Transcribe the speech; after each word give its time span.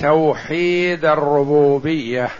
توحيد 0.00 1.04
الربوبية. 1.04 2.30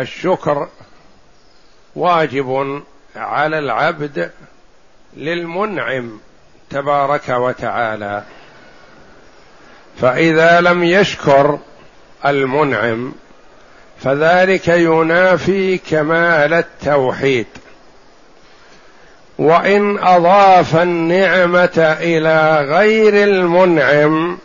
الشكر 0.00 0.68
واجب 1.96 2.82
على 3.16 3.58
العبد 3.58 4.30
للمنعم 5.16 6.20
تبارك 6.70 7.28
وتعالى. 7.28 8.22
فإذا 10.00 10.60
لم 10.60 10.84
يشكر 10.84 11.58
المنعم 12.26 13.12
فذلك 14.00 14.68
ينافي 14.68 15.78
كمال 15.78 16.54
التوحيد. 16.54 17.46
وإن 19.38 19.98
أضاف 19.98 20.76
النعمة 20.76 21.96
إلى 22.00 22.66
غير 22.68 23.24
المنعم 23.24 24.38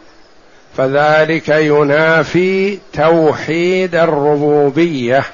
فذلك 0.77 1.49
ينافي 1.49 2.79
توحيد 2.93 3.95
الربوبية 3.95 5.25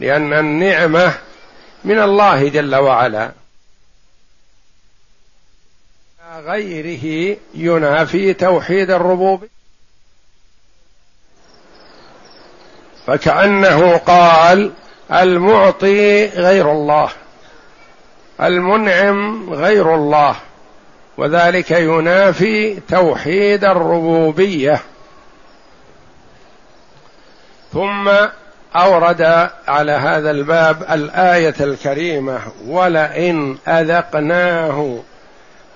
لأن 0.00 0.32
النعمة 0.32 1.14
من 1.84 1.98
الله 2.00 2.48
جل 2.48 2.74
وعلا. 2.74 3.32
غيره 6.44 7.36
ينافي 7.54 8.34
توحيد 8.34 8.90
الربوبية. 8.90 9.48
فكأنه 13.06 13.96
قال 13.96 14.72
المعطي 15.12 16.26
غير 16.26 16.72
الله. 16.72 17.10
المنعم 18.42 19.50
غير 19.54 19.94
الله 19.94 20.36
وذلك 21.16 21.70
ينافي 21.70 22.80
توحيد 22.88 23.64
الربوبية. 23.64 24.80
ثم 27.72 28.10
أورد 28.76 29.50
على 29.68 29.92
هذا 29.92 30.30
الباب 30.30 30.82
الآية 30.90 31.54
الكريمة 31.60 32.40
ولئن 32.66 33.58
أذقناه 33.68 34.98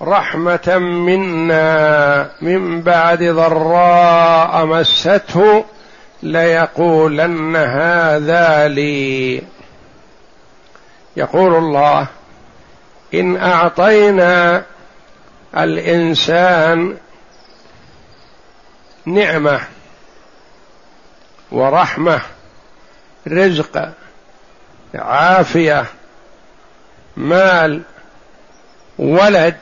رحمة 0.01 0.77
منا 0.77 2.29
من 2.41 2.81
بعد 2.81 3.23
ضراء 3.23 4.65
مسته 4.65 5.65
ليقولن 6.23 7.55
هذا 7.55 8.67
لي. 8.67 9.41
يقول 11.17 11.55
الله 11.55 12.07
إن 13.13 13.37
أعطينا 13.37 14.63
الإنسان 15.57 16.97
نعمة 19.05 19.61
ورحمة 21.51 22.21
رزق 23.27 23.93
عافية 24.95 25.85
مال 27.17 27.81
ولد 28.97 29.57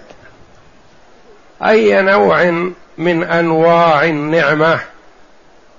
أي 1.65 2.01
نوع 2.01 2.43
من 2.97 3.23
أنواع 3.23 4.03
النعمة 4.03 4.79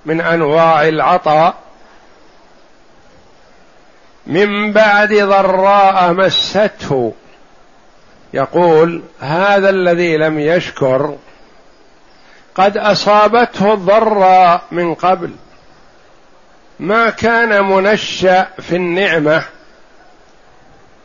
من 0.05 0.21
أنواع 0.21 0.87
العطاء. 0.87 1.55
من 4.27 4.73
بعد 4.73 5.13
ضراء 5.13 6.13
مسته 6.13 7.13
يقول 8.35 9.01
هذا 9.19 9.69
الذي 9.69 10.17
لم 10.17 10.39
يشكر 10.39 11.15
قد 12.55 12.77
أصابته 12.77 13.73
الضراء 13.73 14.61
من 14.71 14.93
قبل. 14.93 15.29
ما 16.79 17.09
كان 17.09 17.65
منشأ 17.65 18.47
في 18.59 18.75
النعمة 18.75 19.43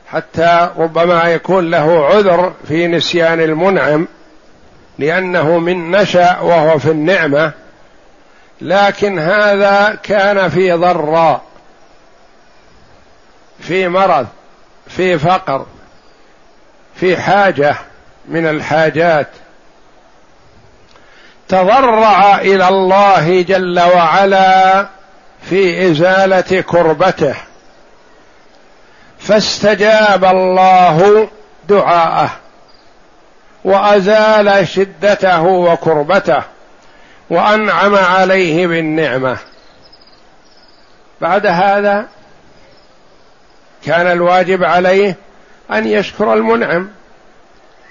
حتى 0.09 0.71
ربما 0.77 1.25
يكون 1.25 1.71
له 1.71 2.07
عذر 2.07 2.53
في 2.69 2.87
نسيان 2.87 3.41
المنعم 3.41 4.09
لأنه 4.99 5.59
من 5.59 5.91
نشأ 5.91 6.41
وهو 6.41 6.79
في 6.79 6.91
النعمة. 6.91 7.53
لكن 8.61 9.19
هذا 9.19 9.99
كان 10.03 10.49
في 10.49 10.73
ضراء 10.73 11.43
في 13.61 13.89
مرض 13.89 14.27
في 14.89 15.19
فقر. 15.19 15.67
في 17.01 17.17
حاجة 17.17 17.77
من 18.29 18.47
الحاجات. 18.47 19.27
تضرع 21.49 22.39
إلى 22.39 22.69
الله 22.69 23.43
جل 23.43 23.81
وعلا 23.81 24.87
في 25.43 25.91
إزالة 25.91 26.61
كربته. 26.61 27.35
فاستجاب 29.19 30.25
الله 30.25 31.29
دعاءه 31.69 32.31
وأزال 33.65 34.69
شدته 34.69 35.43
وكربته 35.43 36.43
وأنعم 37.31 37.95
عليه 37.95 38.67
بالنعمة. 38.67 39.37
بعد 41.21 41.47
هذا 41.47 42.07
كان 43.85 44.07
الواجب 44.07 44.65
عليه 44.65 45.17
أن 45.73 45.87
يشكر 45.87 46.35
المنعم 46.35 46.89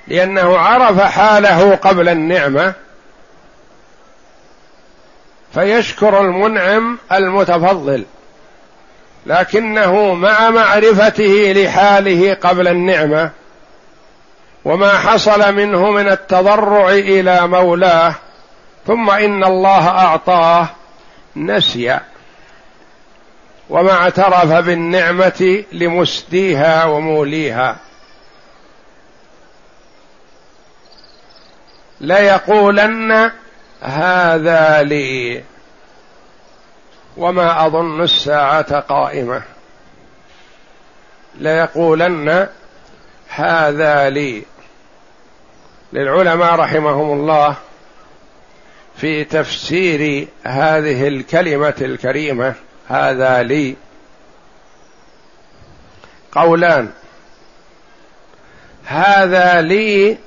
لأنه 0.08 0.58
عرف 0.58 1.02
حاله 1.02 1.76
قبل 1.76 2.10
النعمة 2.10 2.74
فيشكر 5.54 6.22
المنعم 6.22 6.98
المتفضل 7.12 8.06
لكنه 9.26 10.14
مع 10.14 10.50
معرفته 10.50 11.54
لحاله 11.56 12.34
قبل 12.34 12.68
النعمة 12.68 13.32
وما 14.66 14.98
حصل 14.98 15.56
منه 15.56 15.92
من 15.92 16.10
التضرع 16.10 16.90
إلى 16.90 17.48
مولاه 17.48 18.16
ثم 18.88 19.10
إن 19.10 19.44
الله 19.44 19.88
أعطاه 19.88 20.68
نسي 21.36 22.00
وما 23.70 23.92
اعترف 23.92 24.52
بالنعمة 24.52 25.64
لمسديها 25.72 26.86
وموليها. 26.86 27.78
ليقولن 32.02 33.32
هذا 33.82 34.82
لي 34.82 35.44
وما 37.18 37.66
أظن 37.66 38.02
الساعة 38.02 38.80
قائمة. 38.80 39.42
ليقولن 41.36 42.48
هذا 43.30 44.10
لي. 44.10 44.44
للعلماء 45.94 46.56
رحمهم 46.56 47.20
الله 47.20 47.56
في 48.98 49.24
تفسير 49.24 50.28
هذه 50.44 51.08
الكلمة 51.08 51.74
الكريمة 51.82 52.56
هذا 52.90 53.44
لي. 53.44 53.76
قولان. 56.32 56.90
هذا 58.86 59.62
لي 59.62 60.18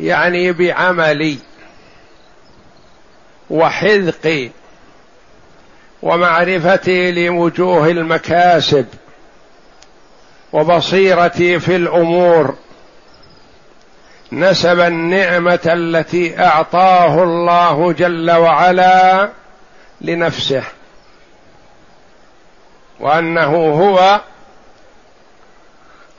يعني 0.00 0.52
بعملي 0.52 1.38
وحذقي 3.50 4.50
ومعرفتي 6.02 7.12
لوجوه 7.12 7.90
المكاسب 7.90 8.86
وبصيرتي 10.52 11.60
في 11.60 11.76
الأمور. 11.76 12.56
نسب 14.32 14.80
النعمة 14.80 15.60
التي 15.66 16.40
أعطاه 16.40 17.22
الله 17.22 17.92
جل 17.92 18.30
وعلا 18.30 19.28
لنفسه. 20.00 20.64
وأنه 23.00 23.54
هو 23.54 24.20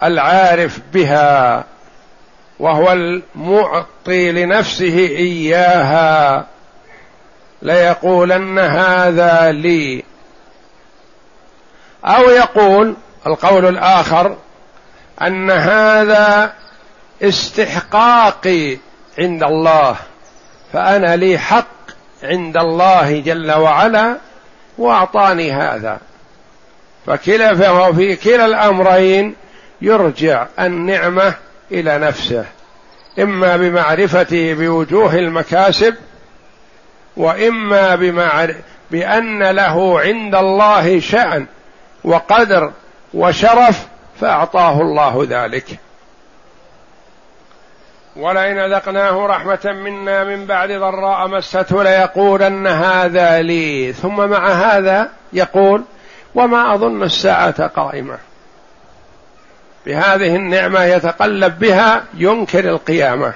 العارف 0.03 0.79
بها 0.93 1.63
وهو 2.59 2.91
المعطي 2.91 4.31
لنفسه 4.31 4.97
إياها. 4.97 6.45
ليقولن 7.61 8.59
هذا 8.59 9.51
لي. 9.51 10.03
أو 12.05 12.29
يقول 12.29 12.95
القول 13.27 13.65
الآخر 13.65 14.37
أن 15.21 15.51
هذا 15.51 16.53
استحقاقي 17.21 18.77
عند 19.19 19.43
الله 19.43 19.95
فأنا 20.73 21.15
لي 21.15 21.37
حق 21.37 21.67
عند 22.23 22.57
الله 22.57 23.19
جل 23.19 23.51
وعلا 23.51 24.17
وأعطاني 24.77 25.51
هذا. 25.51 25.99
فكلا 27.07 27.55
فهو 27.55 27.93
في 27.93 28.15
كلا 28.15 28.45
الأمرين 28.45 29.35
يرجع 29.81 30.47
النعمة 30.59 31.33
إلى 31.71 31.97
نفسه. 31.97 32.45
إما 33.19 33.57
بمعرفته 33.57 34.53
بوجوه 34.53 35.15
المكاسب 35.15 35.95
بمعر... 37.95 38.55
بأن 38.91 39.43
له 39.43 39.99
عند 39.99 40.35
الله 40.35 40.99
شأن 40.99 41.45
وقدر 42.03 42.71
وشرف 43.13 43.87
فأعطاه 44.21 44.81
الله 44.81 45.27
ذلك. 45.29 45.79
ولئن 48.15 48.57
أذقناه 48.57 49.25
رحمة 49.25 49.73
منا 49.83 50.23
من 50.23 50.45
بعد 50.45 50.71
ضراء 50.71 51.27
مسته 51.27 51.83
ليقولن 51.83 52.67
هذا 52.67 53.41
لي. 53.41 53.93
ثم 53.93 54.29
مع 54.29 54.47
هذا 54.47 55.09
يقول 55.33 55.83
وما 56.37 56.73
أظن 56.73 57.03
الساعة 57.03 57.67
قائمة. 57.67 58.17
بهذه 59.85 60.35
النعمة 60.35 60.83
يتقلب 60.83 61.59
بها 61.59 62.03
ينكر 62.13 62.69
القيامة 62.69 63.33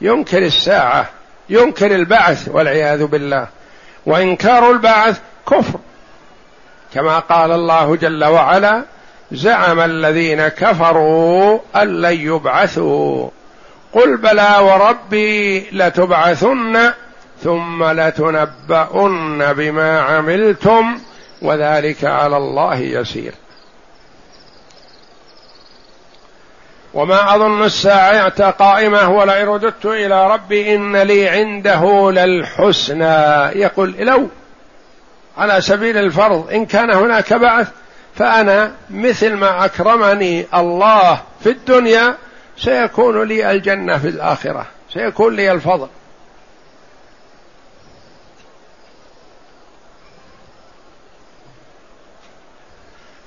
ينكر 0.00 0.38
الساعة 0.38 1.06
ينكر 1.48 1.94
البعث 1.94 2.48
والعياذ 2.48 3.06
بالله. 3.06 3.46
وإنكار 4.06 4.70
البعث 4.70 5.20
كفر. 5.50 5.78
كما 6.94 7.18
قال 7.18 7.52
الله 7.52 7.96
جل 7.96 8.24
وعلا 8.24 8.82
زعم 9.32 9.80
الذين 9.80 10.48
كفروا 10.48 11.58
أن 11.76 12.02
لن 12.02 12.20
يبعثوا. 12.20 13.28
قل 13.92 14.16
بلى 14.16 14.56
وربي 14.60 15.66
لتبعثن 15.72 16.92
ثم 17.42 17.84
لتنبؤن 17.84 19.52
بما 19.52 20.00
عملتم 20.00 20.98
وذلك 21.42 22.04
على 22.04 22.36
الله 22.36 22.76
يسير. 22.76 23.34
وما 26.94 27.34
أظن 27.34 27.64
الساعة 27.64 28.50
قائمة 28.50 29.10
ولئن 29.10 29.46
رددت 29.46 29.86
إلى 29.86 30.30
ربي 30.30 30.74
إن 30.74 30.96
لي 30.96 31.28
عنده 31.28 32.10
للحسنى. 32.10 33.60
يقول 33.60 33.94
لو 33.98 34.28
على 35.38 35.60
سبيل 35.60 35.96
الفرض 35.96 36.50
إن 36.52 36.66
كان 36.66 36.90
هناك 36.90 37.32
بعث 37.32 37.68
فأنا 38.14 38.72
مثل 38.90 39.34
ما 39.34 39.64
أكرمني 39.64 40.46
الله 40.54 41.20
في 41.40 41.50
الدنيا 41.50 42.14
سيكون 42.56 43.22
لي 43.22 43.50
الجنة 43.50 43.98
في 43.98 44.08
الآخرة 44.08 44.66
سيكون 44.94 45.36
لي 45.36 45.52
الفضل. 45.52 45.88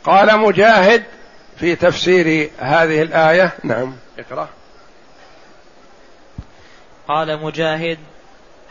قال 0.03 0.39
مجاهد 0.39 1.03
في 1.59 1.75
تفسير 1.75 2.49
هذه 2.59 3.01
الآية. 3.01 3.51
نعم. 3.63 3.95
اقرأ. 4.19 4.49
قال 7.07 7.43
مجاهد 7.43 7.97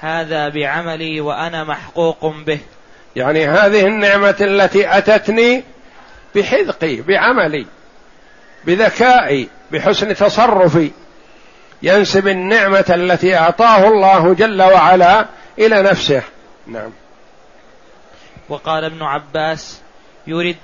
هذا 0.01 0.49
بعملي 0.49 1.21
وأنا 1.21 1.65
محقوق 1.65 2.27
به. 2.27 2.59
يعني 3.17 3.47
هذه 3.47 3.87
النعمة 3.87 4.37
التي 4.41 4.99
أتتني 4.99 5.65
بحذقي 6.35 6.97
بعملي 6.97 7.67
بذكائي 8.65 9.49
بحسن 9.73 10.15
تصرفي. 10.15 10.91
ينسب 11.83 12.29
النعمة 12.29 12.85
التي 12.89 13.37
أعطاه 13.37 13.89
الله 13.89 14.35
جل 14.35 14.63
وعلا 14.63 15.27
إلى 15.59 15.83
نفسه. 15.83 16.23
نعم. 16.67 16.91
وقال 18.49 18.85
ابن 18.85 19.03
عباس 19.03 19.81
يريد 20.27 20.57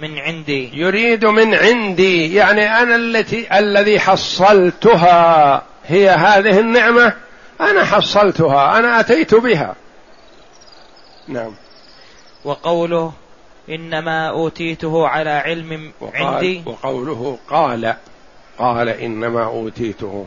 من 0.00 0.18
عندي. 0.18 0.70
يريد 0.74 1.26
من 1.26 1.54
عندي 1.54 2.34
يعني 2.34 2.82
أنا 2.82 2.96
التي 2.96 3.58
الذي 3.58 4.00
حصلتها. 4.00 5.62
هي 5.86 6.10
هذه 6.10 6.60
النعمة 6.60 7.12
أنا 7.60 7.84
حصلتها 7.84 8.78
أنا 8.78 9.00
أتيت 9.00 9.34
بها. 9.34 9.74
نعم. 11.28 11.54
وقوله 12.44 13.12
إنما 13.68 14.28
أوتيته 14.28 15.08
على 15.08 15.30
علم 15.30 15.92
وقال 16.00 16.22
عندي. 16.22 16.62
وقوله 16.66 17.38
قال 17.50 17.94
قال 18.58 18.88
إنما 18.88 19.44
أوتيته. 19.44 20.26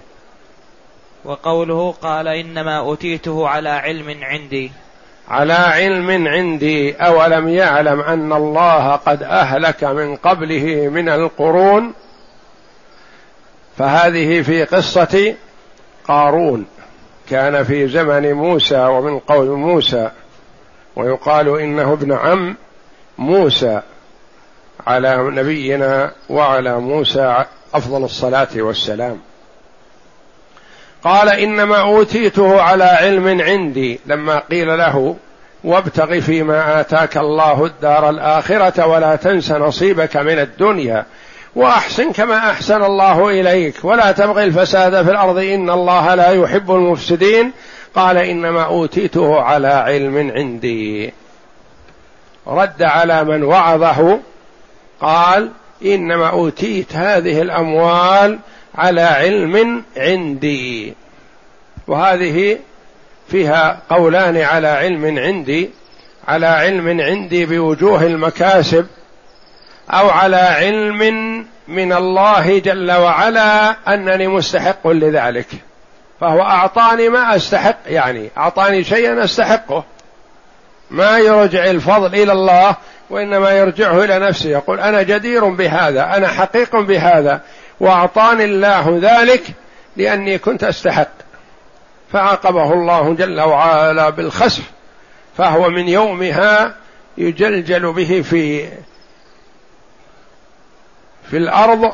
وقوله 1.26 1.92
قال 2.02 2.28
إنما 2.28 2.78
أوتيته 2.78 3.48
على 3.48 3.70
علم 3.70 4.24
عندي. 4.24 4.72
على 5.30 5.54
علم 5.54 6.28
عندي 6.28 6.94
أولم 6.94 7.50
يعلم 7.50 8.00
أن 8.00 8.34
الله 8.34 8.92
قد 8.96 9.24
أهلك 9.24 9.84
من 9.84 10.16
قبله 10.16 10.90
من 10.90 11.10
القرون؟ 11.10 11.94
فهذه 13.78 14.42
في 14.42 14.64
قصة 14.64 15.36
قارون. 16.04 16.66
كان 17.30 17.64
في 17.64 17.88
زمن 17.88 18.34
موسى 18.34 18.86
ومن 18.86 19.20
قوم 19.20 19.48
موسى 19.48 20.12
ويقال 20.96 21.60
إنه 21.60 21.94
ابن 21.94 22.12
عم 22.12 22.56
موسى 23.18 23.82
على 24.88 25.18
نبينا 25.18 26.12
وعلى 26.30 26.80
موسى 26.80 27.46
أفضل 27.74 28.04
الصلاة 28.04 28.48
والسلام. 28.56 29.29
قال 31.04 31.30
إنما 31.30 31.82
أوتيته 31.82 32.62
على 32.62 32.84
علم 32.84 33.42
عندي. 33.42 34.00
لما 34.06 34.40
قيل 34.40 34.78
له 34.78 35.16
وابتغ 35.64 36.20
فيما 36.20 36.80
آتاك 36.80 37.18
الله 37.18 37.66
الدار 37.66 38.10
الآخرة 38.10 38.88
ولا 38.88 39.16
تنس 39.16 39.52
نصيبك 39.52 40.18
من 40.18 40.40
الدنيا 40.40 41.06
وأحسن 41.56 42.12
كما 42.12 42.38
أحسن 42.38 42.84
الله 42.84 43.30
إليك 43.30 43.76
ولا 43.84 44.12
تبغي 44.12 44.44
الفساد 44.44 45.04
في 45.06 45.12
الأرض. 45.12 45.38
إن 45.38 45.70
الله 45.70 46.16
لا 46.16 46.32
يحب 46.32 46.72
المفسدين. 46.72 47.52
قال 47.96 48.18
إنما 48.18 48.64
أوتيته 48.64 49.42
على 49.42 49.68
علم 49.68 50.32
عندي. 50.36 51.14
رد 52.48 52.84
على 52.84 53.24
من 53.24 53.44
وعظه. 53.44 54.20
قال 55.02 55.50
إنما 55.86 56.30
أوتيت 56.30 56.96
هذه 56.96 57.42
الأموال 57.42 58.40
على 58.76 59.02
علم 59.02 59.84
عندي. 59.98 60.94
وهذه 61.88 62.58
فيها 63.28 63.80
قولان 63.90 64.38
على 64.38 64.68
علم 64.68 65.20
عندي. 65.20 65.70
على 66.28 66.46
علم 66.46 67.02
عندي 67.02 67.46
بوجوه 67.46 68.04
المكاسب 68.04 68.88
أو 69.90 70.10
على 70.10 70.36
علم 70.36 71.00
من 71.68 71.94
الله 71.94 72.60
جل 72.60 72.92
وعلا 72.92 73.76
أنني 73.94 74.28
مستحق 74.28 74.88
لذلك. 74.88 75.48
فهو 76.22 76.42
أعطاني 76.42 77.10
ما 77.10 77.36
أستحق 77.36 77.78
يعني 77.88 78.30
أعطاني 78.38 78.84
شيئا 78.84 79.24
أستحقه. 79.24 79.84
ما 80.92 81.18
يرجع 81.18 81.66
الفضل 81.66 82.16
إلى 82.16 82.32
الله 82.32 82.76
وإنما 83.10 83.52
يرجعه 83.52 84.04
إلى 84.04 84.20
نفسه. 84.20 84.50
يقول 84.50 84.80
أنا 84.80 85.02
جدير 85.02 85.46
بهذا 85.46 86.04
أنا 86.18 86.28
حقيق 86.28 86.76
بهذا. 86.76 87.42
وأعطاني 87.80 88.44
الله 88.44 89.00
ذلك 89.02 89.44
لأني 89.98 90.38
كنت 90.38 90.64
أستحق. 90.64 91.12
فعاقبه 92.14 92.74
الله 92.74 93.14
جل 93.14 93.42
وعلا 93.42 94.10
بالخسف 94.10 94.64
فهو 95.38 95.70
من 95.70 95.88
يومها 95.88 96.76
يجلجل 97.18 97.94
به 97.94 98.22
في 98.22 98.68
في 101.30 101.38
الأرض 101.38 101.94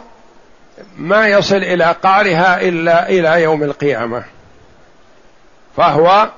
ما 0.98 1.28
يصل 1.28 1.56
إلى 1.56 1.96
قعرها 2.04 2.62
إلا 2.62 3.10
إلى 3.10 3.44
يوم 3.44 3.64
القيامة. 3.64 4.24
فهو 5.78 6.30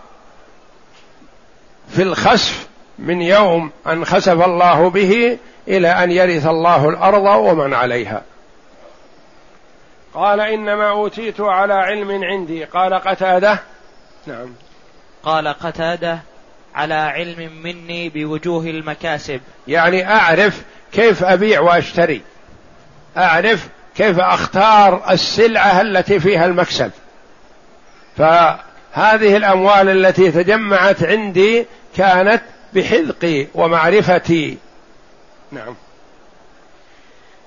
في 1.89 2.01
الخسف 2.01 2.68
من 3.00 3.22
يوم 3.22 3.72
أن 3.88 4.06
خسف 4.06 4.46
الله 4.46 4.89
به 4.89 5.38
إلى 5.68 5.88
أن 5.88 6.12
يرث 6.12 6.48
الله 6.48 6.89
الأرض 6.89 7.25
ومن 7.25 7.74
عليها. 7.74 8.22
قال 10.18 10.40
إنما 10.40 10.90
أوتيت 10.90 11.42
على 11.42 11.74
علم 11.74 12.24
عندي. 12.24 12.64
قال 12.64 12.94
قتادة. 12.94 13.60
نعم. 14.28 14.54
قال 15.24 15.48
قتادة 15.48 16.20
على 16.76 16.94
علم 16.94 17.52
مني 17.64 18.10
بوجوه 18.10 18.64
المكاسب. 18.64 19.42
يعني 19.68 20.10
أعرف 20.10 20.62
كيف 20.92 21.24
أبيع 21.24 21.60
وأشتري. 21.60 22.22
أعرف 23.18 23.68
كيف 23.96 24.20
أختار 24.20 25.12
السلعة 25.12 25.82
التي 25.82 26.20
فيها 26.20 26.46
المكسب. 26.46 26.92
فهذه 28.18 29.38
الأموال 29.38 30.06
التي 30.06 30.32
تجمعت 30.32 31.04
عندي 31.04 31.66
كانت 31.96 32.42
بحذقي 32.74 33.48
ومعرفتي. 33.56 34.58
نعم. 35.52 35.76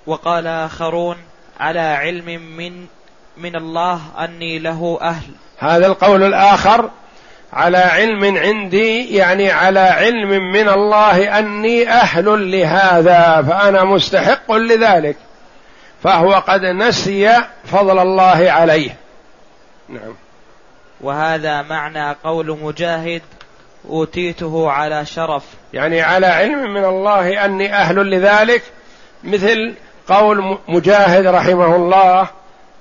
وقال 0.06 0.46
آخرون 0.46 1.16
على 1.60 1.80
علم 1.80 2.42
من 2.56 2.86
من 3.36 3.56
الله 3.56 4.00
أني 4.18 4.58
له 4.58 4.98
أهل. 5.02 5.32
هذا 5.58 5.86
القول 5.86 6.22
الآخر 6.22 6.90
على 7.52 7.78
علم 7.78 8.38
عندي 8.38 9.16
يعني 9.16 9.50
على 9.50 9.80
علم 9.80 10.28
من 10.28 10.68
الله 10.68 11.38
أني 11.38 11.88
أهل 11.88 12.50
لهذا 12.52 13.44
فأنا 13.48 13.84
مستحق 13.84 14.52
لذلك. 14.52 15.16
فهو 16.02 16.32
قد 16.34 16.64
نسي 16.64 17.42
فضل 17.64 17.98
الله 17.98 18.50
عليه. 18.50 18.96
نعم. 19.88 20.14
وهذا 21.00 21.62
معنى 21.62 22.16
قول 22.24 22.58
مجاهد 22.62 23.22
أوتيته 23.88 24.70
على 24.70 25.06
شرف. 25.06 25.44
يعني 25.72 26.02
على 26.02 26.26
علم 26.26 26.74
من 26.74 26.84
الله 26.84 27.44
أني 27.44 27.74
أهل 27.74 28.10
لذلك 28.10 28.62
مثل 29.24 29.74
قول 30.10 30.58
مجاهد 30.68 31.26
رحمه 31.26 31.76
الله 31.76 32.28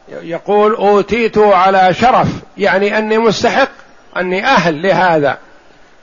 يقول 0.10 0.76
أوتيت 0.76 1.38
على 1.38 1.94
شرف 1.94 2.28
يعني 2.58 2.98
أني 2.98 3.18
مستحق 3.18 3.70
أني 4.18 4.46
أهل 4.46 4.82
لهذا 4.82 5.38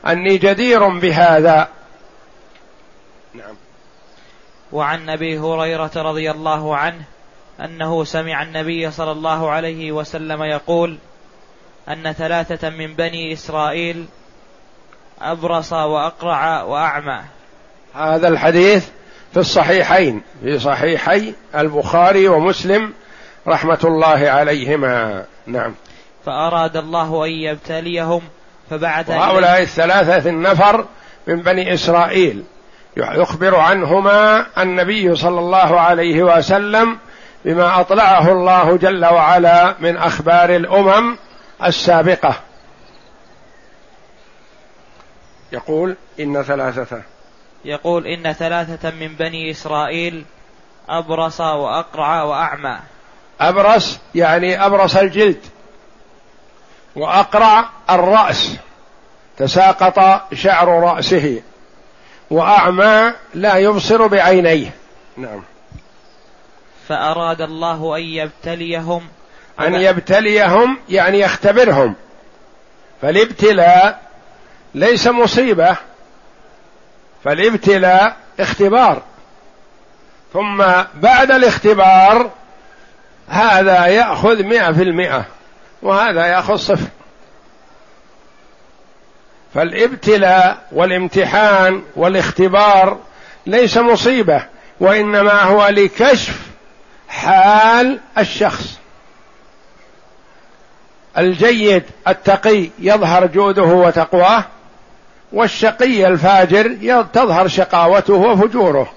أني 0.06 0.38
جدير 0.38 0.88
بهذا. 0.88 1.68
نعم. 3.34 3.54
وعن 4.72 5.10
أبي 5.10 5.38
هريرة 5.38 5.90
رضي 5.96 6.30
الله 6.30 6.76
عنه 6.76 7.02
أنه 7.60 8.04
سمع 8.04 8.42
النبي 8.42 8.90
صلى 8.90 9.12
الله 9.12 9.50
عليه 9.50 9.92
وسلم 9.92 10.42
يقول 10.42 10.98
أن 11.88 12.12
ثلاثة 12.12 12.70
من 12.70 12.94
بني 12.94 13.32
إسرائيل 13.32 14.06
أبرص 15.20 15.72
وأقرع 15.72 16.62
وأعمى. 16.62 17.20
هذا 17.94 18.28
الحديث 18.28 18.88
في 19.36 19.40
الصحيحين 19.40 20.22
في 20.42 20.58
صحيحي 20.58 21.34
البخاري 21.54 22.28
ومسلم 22.28 22.92
رحمة 23.48 23.78
الله 23.84 24.30
عليهما. 24.30 25.24
نعم. 25.46 25.74
فأراد 26.26 26.76
الله 26.76 27.24
أن 27.24 27.30
يبتليهم 27.30 28.22
فبعث 28.70 29.10
هؤلاء 29.10 29.62
الثلاثة 29.62 30.30
النفر 30.30 30.86
من 31.26 31.42
بني 31.42 31.74
إسرائيل. 31.74 32.44
يخبر 32.96 33.56
عنهما 33.56 34.46
النبي 34.62 35.16
صلى 35.16 35.40
الله 35.40 35.80
عليه 35.80 36.22
وسلم 36.22 36.98
بما 37.44 37.80
أطلعه 37.80 38.32
الله 38.32 38.76
جل 38.76 39.04
وعلا 39.04 39.74
من 39.80 39.96
أخبار 39.96 40.56
الأمم 40.56 41.16
السابقة. 41.64 42.34
يقول 45.52 45.96
إن 46.20 46.42
ثلاثة 46.42 47.15
يقول 47.64 48.06
إن 48.06 48.32
ثلاثة 48.32 48.90
من 48.90 49.08
بني 49.08 49.50
إسرائيل 49.50 50.24
أبرص 50.88 51.40
وأقرع 51.40 52.22
وأعمى. 52.22 52.78
أبرص 53.40 53.98
يعني 54.14 54.66
أبرص 54.66 54.96
الجلد 54.96 55.40
وأقرع 56.96 57.68
الرأس 57.90 58.56
تساقط 59.36 60.22
شعر 60.34 60.68
رأسه 60.68 61.42
وأعمى 62.30 63.12
لا 63.34 63.56
يبصر 63.56 64.06
بعينيه. 64.06 64.74
نعم. 65.16 65.42
فأراد 66.88 67.40
الله 67.40 67.96
أن 67.96 68.02
يبتليهم. 68.02 69.08
أن 69.60 69.74
يبتليهم 69.74 70.78
يعني 70.88 71.20
يختبرهم. 71.20 71.94
فالابتلاء 73.02 74.02
ليس 74.74 75.06
مصيبة 75.06 75.76
فالابتلاء 77.26 78.16
اختبار. 78.40 79.02
ثم 80.32 80.64
بعد 80.94 81.30
الاختبار 81.30 82.30
هذا 83.28 83.86
يأخذ 83.86 84.42
مئة 84.42 84.72
في 84.72 84.82
المئة 84.82 85.24
وهذا 85.82 86.26
يأخذ 86.26 86.56
صفر. 86.56 86.88
فالابتلاء 89.54 90.66
والامتحان 90.72 91.82
والاختبار 91.96 92.98
ليس 93.46 93.76
مصيبة 93.78 94.46
وإنما 94.80 95.42
هو 95.42 95.66
لكشف 95.66 96.40
حال 97.08 98.00
الشخص. 98.18 98.78
الجيد 101.18 101.82
التقي 102.08 102.70
يظهر 102.78 103.26
جوده 103.26 103.62
وتقواه 103.62 104.44
والشقي 105.32 106.06
الفاجر 106.06 107.02
تظهر 107.12 107.48
شقاوته 107.48 108.14
وفجوره. 108.14 108.92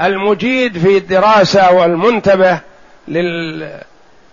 المجيد 0.00 0.78
في 0.78 0.96
الدراسة 0.96 1.72
والمنتبه 1.72 2.60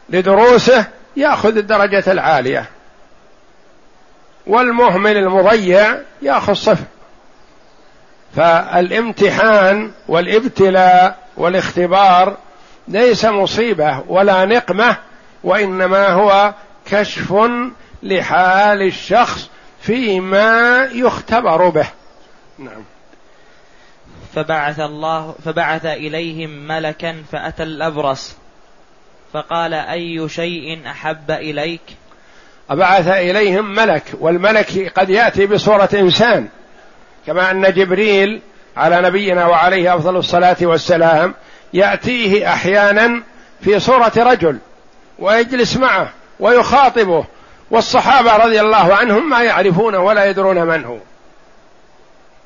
لدروسه 0.10 0.86
يأخذ 1.18 1.58
الدرجة 1.58 2.12
العالية. 2.12 2.66
والمهمل 4.48 5.18
المضيع 5.18 5.98
يأخذ 6.22 6.54
صفر. 6.54 6.86
فالامتحان 8.36 9.92
والابتلاء 10.08 11.18
والاختبار 11.38 12.38
ليس 12.88 13.26
مصيبة 13.26 14.04
ولا 14.08 14.46
نقمة 14.46 14.98
وإنما 15.44 16.08
هو 16.08 16.54
كشف 16.92 17.34
لحال 18.04 18.82
الشخص 18.82 19.50
فيما 19.82 20.84
يختبر 20.94 21.70
به. 21.70 21.88
نعم. 22.60 22.84
فبعث 24.36 24.80
الله 24.80 25.36
فبعث 25.46 25.86
إليهم 25.86 26.50
ملكا 26.50 27.24
فأتى 27.32 27.64
الأبرص. 27.64 28.36
فقال 29.34 29.74
أي 29.74 30.30
شيء 30.30 30.82
أحب 30.88 31.32
إليك؟ 31.32 31.82
أبعث 32.70 33.08
إليهم 33.08 33.76
ملك 33.76 34.04
والملك 34.20 34.94
قد 35.00 35.10
يأتي 35.10 35.46
بصورة 35.46 35.90
إنسان. 35.94 36.48
كما 37.28 37.52
أن 37.52 37.74
جبريل 37.74 38.42
على 38.78 39.02
نبينا 39.02 39.48
وعليه 39.48 39.96
أفضل 39.96 40.18
الصلاة 40.18 40.58
والسلام 40.62 41.34
يأتيه 41.74 42.54
أحيانا 42.54 43.24
في 43.62 43.80
صورة 43.80 44.12
رجل 44.18 44.58
ويجلس 45.20 45.78
معه 45.78 46.10
ويخاطبه 46.40 47.26
والصحابة 47.72 48.36
رضي 48.36 48.62
الله 48.62 48.96
عنهم 48.96 49.30
ما 49.30 49.44
يعرفون 49.44 49.96
ولا 49.96 50.26
يدرون 50.26 50.64
من 50.64 50.86
هو. 50.86 50.98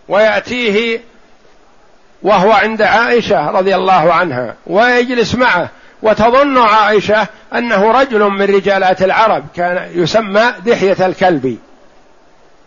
ويأتيه 0.08 1.00
وهو 2.22 2.52
عند 2.52 2.82
عائشة 2.82 3.50
رضي 3.50 3.76
الله 3.76 4.14
عنها 4.14 4.56
ويجلس 4.68 5.36
معه 5.36 5.70
وتظن 6.02 6.58
عائشة 6.58 7.28
أنه 7.56 7.92
رجل 7.92 8.20
من 8.20 8.42
رجالات 8.42 9.02
العرب 9.02 9.46
كان 9.56 9.90
يسمى 9.94 10.54
دحية 10.66 11.06
الكلبي. 11.06 11.60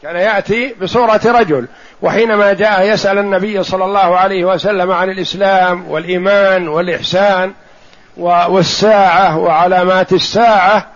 كان 0.03 0.17
يأتي 0.17 0.75
بصورة 0.81 1.21
رجل 1.25 1.67
وحينما 2.03 2.53
جاء 2.53 2.83
يسأل 2.89 3.19
النبي 3.19 3.63
صلى 3.63 3.85
الله 3.85 4.19
عليه 4.19 4.45
وسلم 4.45 4.91
عن 4.93 5.11
الإسلام 5.11 5.91
والإيمان 5.91 6.69
والإحسان 6.69 7.53
والساعة 8.17 9.39
وعلامات 9.39 10.13
الساعة 10.13 10.87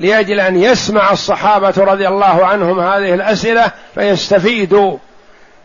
لأجل 0.00 0.40
أن 0.40 0.62
يسمع 0.62 1.12
الصحابة 1.12 1.74
رضي 1.78 2.08
الله 2.08 2.46
عنهم 2.46 2.80
هذه 2.80 3.14
الأسئلة 3.14 3.70
فيستفيدوا. 3.94 4.98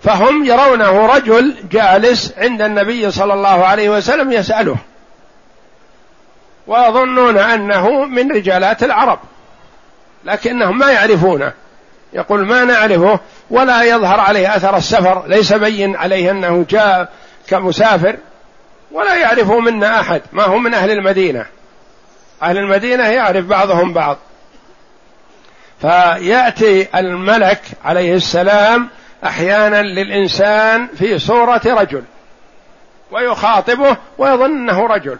فهم 0.03 0.45
يرونه 0.45 1.05
رجل 1.05 1.55
جالس 1.71 2.33
عند 2.37 2.61
النبي 2.61 3.11
صلى 3.11 3.33
الله 3.33 3.65
عليه 3.65 3.89
وسلم 3.89 4.31
يسأله. 4.31 4.75
ويظنون 6.67 7.37
أنه 7.37 8.05
من 8.05 8.31
رجالات 8.31 8.83
العرب. 8.83 9.19
لكنهم 10.25 10.77
ما 10.77 10.91
يعرفونه. 10.91 11.53
يقول 12.13 12.45
ما 12.45 12.63
نعرفه؟ 12.63 13.19
ولا 13.49 13.83
يظهر 13.83 14.19
عليه 14.19 14.55
أثر 14.55 14.77
السفر. 14.77 15.27
ليس 15.27 15.53
بين 15.53 15.95
عليه 15.95 16.31
أنه 16.31 16.65
جاء 16.69 17.09
كمسافر. 17.47 18.15
ولا 18.91 19.15
يعرف 19.15 19.51
منا 19.51 19.99
أحد. 19.99 20.21
ما 20.33 20.43
هو 20.43 20.57
من 20.57 20.73
أهل 20.73 20.91
المدينة. 20.91 21.45
أهل 22.43 22.57
المدينة 22.57 23.07
يعرف 23.07 23.45
بعضهم 23.45 23.93
بعض. 23.93 24.17
فيأتي 25.81 26.87
الملك 26.99 27.61
عليه 27.85 28.13
السلام 28.13 28.89
أحيانا 29.25 29.81
للإنسان 29.81 30.87
في 30.87 31.19
صورة 31.19 31.61
رجل 31.65 32.03
ويخاطبه 33.11 33.97
ويظن 34.17 34.69
انه 34.69 34.87
رجل 34.87 35.17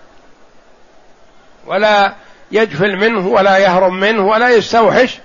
ولا 1.65 2.13
يجفل 2.51 2.95
منه 2.95 3.27
ولا 3.27 3.57
يهرب 3.57 3.91
منه 3.91 4.27
ولا 4.27 4.49
يستوحش 4.49 5.19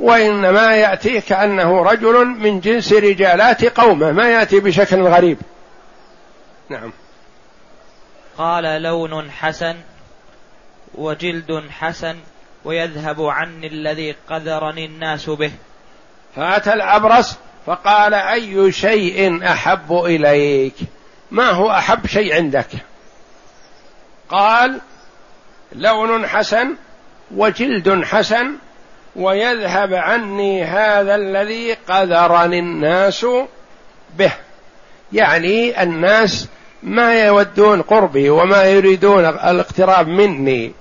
وإنما 0.00 0.76
يأتي 0.76 1.20
كأنه 1.20 1.82
رجل 1.82 2.24
من 2.26 2.60
جنس 2.60 2.92
رجالات 2.92 3.64
قومه 3.80 4.12
ما 4.12 4.30
يأتي 4.30 4.60
بشكل 4.60 5.02
غريب. 5.02 5.38
نعم. 6.68 6.92
قال 8.38 8.82
لون 8.82 9.30
حسن. 9.30 9.76
وجلد 10.96 11.62
حسن 11.70 12.16
ويذهب 12.64 13.22
عني 13.22 13.66
الذي 13.66 14.14
قذرني 14.30 14.84
الناس 14.84 15.30
به. 15.30 15.52
فأتى 16.36 16.72
الأبرص 16.72 17.36
فقال 17.66 18.14
أي 18.14 18.72
شيء 18.72 19.46
أحب 19.46 19.92
إليك؟ 19.92 20.74
ما 21.30 21.50
هو 21.50 21.70
أحب 21.70 22.06
شيء 22.06 22.34
عندك؟ 22.34 22.68
قال 24.28 24.80
لون 25.72 26.26
حسن 26.26 26.76
وجلد 27.34 28.04
حسن 28.04 28.56
ويذهب 29.16 29.94
عني 29.94 30.64
هذا 30.64 31.14
الذي 31.14 31.72
قذرني 31.72 32.58
الناس 32.58 33.26
به. 34.16 34.32
يعني 35.12 35.82
الناس 35.82 36.48
ما 36.86 37.24
يودون 37.24 37.82
قربي 37.82 38.30
وما 38.30 38.64
يريدون 38.64 39.24
الاقتراب 39.24 40.08
مني. 40.08 40.72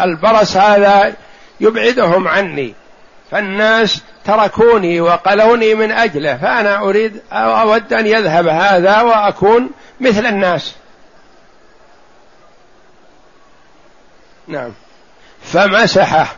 البرص 0.00 0.56
هذا 0.56 1.14
يبعدهم 1.60 2.28
عني. 2.28 2.74
فالناس 3.30 4.02
تركوني 4.24 5.00
وقلوني 5.00 5.74
من 5.74 5.92
أجله 5.92 6.36
فأنا 6.36 6.78
أريد 6.78 7.20
أود 7.32 7.92
أن 7.92 8.06
يذهب 8.06 8.48
هذا 8.48 9.00
وأكون 9.00 9.70
مثل 10.00 10.26
الناس. 10.26 10.74
نعم. 14.48 14.72
فمسحه. 15.42 16.36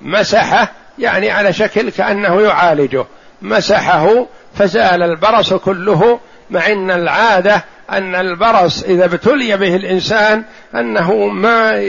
مسحه 0.00 0.72
يعني 0.98 1.30
على 1.30 1.52
شكل 1.52 1.90
كأنه 1.90 2.40
يعالجه. 2.40 3.04
مسحه 3.42 4.26
فزال 4.54 5.02
البرص 5.02 5.52
كله 5.52 6.20
مع 6.50 6.66
إن 6.66 6.90
العادة 6.90 7.64
أن 7.90 8.14
البرص 8.14 8.82
إذا 8.82 9.04
ابتلي 9.04 9.56
به 9.56 9.76
الإنسان 9.76 10.44
أنه 10.74 11.26
ما 11.26 11.82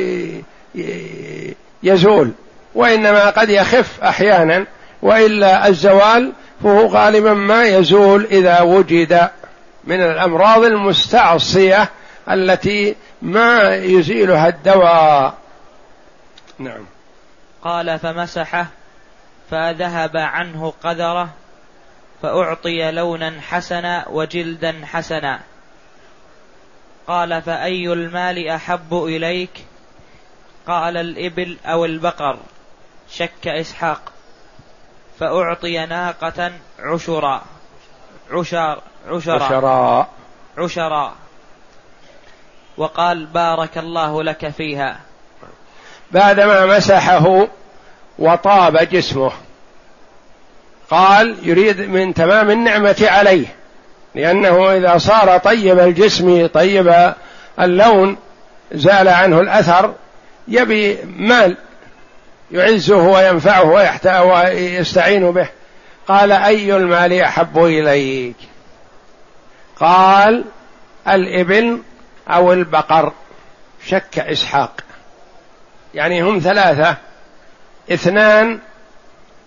يزول 1.83 2.31
وإنما 2.75 3.29
قد 3.29 3.49
يخف 3.49 4.01
أحيانا 4.03 4.65
وإلا 5.01 5.67
الزوال 5.67 6.31
فهو 6.63 6.87
غالبا 6.87 7.33
ما 7.33 7.63
يزول 7.63 8.25
إذا 8.25 8.61
وجد 8.61 9.29
من 9.83 10.01
الأمراض 10.01 10.63
المستعصية 10.63 11.89
التي 12.31 12.95
ما 13.21 13.75
يزيلها 13.75 14.47
الدواء. 14.47 15.37
نعم. 16.59 16.85
قال 17.63 17.99
فمسحه 17.99 18.65
فذهب 19.51 20.17
عنه 20.17 20.73
قذره 20.83 21.29
فأعطي 22.21 22.91
لونا 22.91 23.33
حسنا 23.41 24.05
وجلدا 24.09 24.81
حسنا. 24.85 25.39
قال 27.07 27.41
فأي 27.41 27.93
المال 27.93 28.47
أحب 28.47 28.93
إليك؟ 28.93 29.65
قال 30.67 30.97
الإبل 30.97 31.57
أو 31.65 31.85
البقر. 31.85 32.37
شك 33.11 33.47
إسحاق. 33.47 34.01
فأعطي 35.19 35.85
ناقة 35.85 36.51
عشرا. 36.79 37.41
عشر 38.31 38.81
عشرا. 39.07 39.43
عشرا, 39.43 40.07
عشرا. 40.57 41.13
وقال 42.77 43.25
بارك 43.25 43.77
الله 43.77 44.23
لك 44.23 44.49
فيها. 44.49 44.99
بعدما 46.11 46.65
مسحه 46.65 47.47
وطاب 48.19 48.77
جسمه 48.77 49.31
قال 50.89 51.37
يريد 51.43 51.81
من 51.81 52.13
تمام 52.13 52.49
النعمة 52.49 53.07
عليه. 53.09 53.62
لأنه 54.15 54.71
إذا 54.71 54.97
صار 54.97 55.37
طيب 55.37 55.79
الجسم 55.79 56.47
طيب 56.47 57.13
اللون 57.59 58.17
زال 58.71 59.07
عنه 59.07 59.39
الأثر 59.39 59.93
يبي 60.47 60.97
مال 61.17 61.57
يعزه 62.51 62.97
وينفعه 62.97 63.63
ويستعين 64.23 65.31
به. 65.31 65.49
قال 66.07 66.31
أي 66.31 66.75
المال 66.75 67.21
أحب 67.21 67.65
إليك؟ 67.65 68.35
قال 69.79 70.45
الإبل 71.07 71.81
أو 72.29 72.53
البقر. 72.53 73.13
شك 73.85 74.19
إسحاق. 74.19 74.81
يعني 75.93 76.21
هم 76.21 76.39
ثلاثة. 76.39 76.97
اثنان 77.91 78.59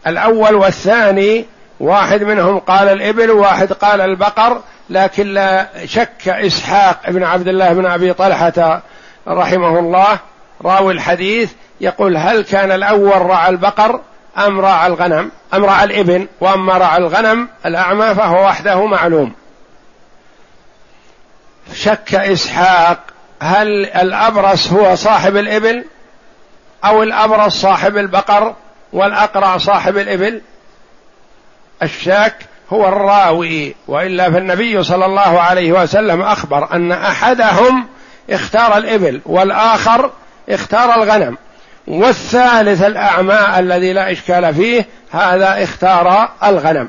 الأول 0.07 0.55
والثاني 0.55 1.45
واحد 1.81 2.23
منهم 2.23 2.59
قال 2.59 2.89
الإبل 2.89 3.31
وواحد 3.31 3.73
قال 3.73 4.01
البقر 4.01 4.61
لكن 4.91 5.27
لا 5.27 5.69
شك 5.85 6.29
إسحاق 6.29 7.11
بن 7.11 7.25
عبد 7.25 7.49
الله 7.49 7.73
بن 7.73 7.87
أبي 7.87 8.13
طلحة 8.13 8.83
رحمه 9.29 9.79
الله 9.79 10.19
راوي 10.65 10.93
الحديث 10.93 11.53
يقول 11.81 12.17
هل 12.17 12.45
كان 12.45 12.73
الأول 12.73 13.23
رعى 13.23 13.49
البقر 13.49 14.01
أم 14.39 14.61
رعى 14.61 14.87
الغنم؟ 14.87 15.31
أم 15.55 15.65
رعى 15.65 15.85
الإبن 15.85 16.27
وأما 16.41 16.79
رعى 16.79 16.99
الغنم 16.99 17.49
الأعمى 17.67 18.15
فهو 18.15 18.45
وحده 18.45 18.87
معلوم. 18.87 19.33
شك 21.75 22.15
إسحاق 22.15 22.99
هل 23.41 23.87
الأبرص 23.87 24.73
هو 24.73 24.95
صاحب 24.95 25.37
الإبل 25.37 25.85
أو 26.85 27.03
الأبرص 27.03 27.61
صاحب 27.61 27.97
البقر 27.97 28.55
والأقرع 28.93 29.59
صاحب 29.59 29.99
الإبل؟ 29.99 30.41
الشاك 31.83 32.37
هو 32.73 32.89
الراوي 32.89 33.75
وإلا 33.89 34.31
فالنبي 34.31 34.83
صلى 34.83 35.07
الله 35.07 35.41
عليه 35.41 35.73
وسلم 35.73 36.23
أخبر 36.23 36.73
أن 36.73 36.93
أحدهم 36.93 37.89
اختار 38.31 38.77
الإبل 38.77 39.21
والآخر 39.27 40.11
اختار 40.49 40.95
الغنم. 40.95 41.37
والثالث 41.87 42.83
الاعمى 42.83 43.59
الذي 43.59 43.93
لا 43.93 44.13
إشكال 44.13 44.55
فيه 44.55 44.87
هذا 45.11 45.63
اختار 45.63 46.29
الغنم. 46.45 46.89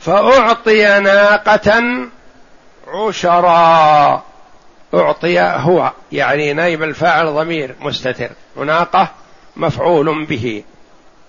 فأعطي 0.00 1.00
ناقة 1.00 1.82
عشرا. 2.88 4.22
أعطي 4.94 5.40
هو 5.40 5.92
يعني 6.12 6.52
نائب 6.52 6.82
الفاعل 6.82 7.26
ضمير 7.26 7.74
مستتر. 7.80 8.30
وناقة 8.56 9.08
مفعول 9.60 10.26
به. 10.26 10.62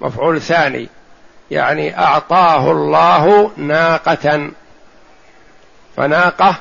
مفعول 0.01 0.41
ثاني. 0.41 0.89
يعني 1.51 1.97
أعطاه 1.99 2.71
الله 2.71 3.51
ناقة. 3.57 4.51
فناقة 5.97 6.55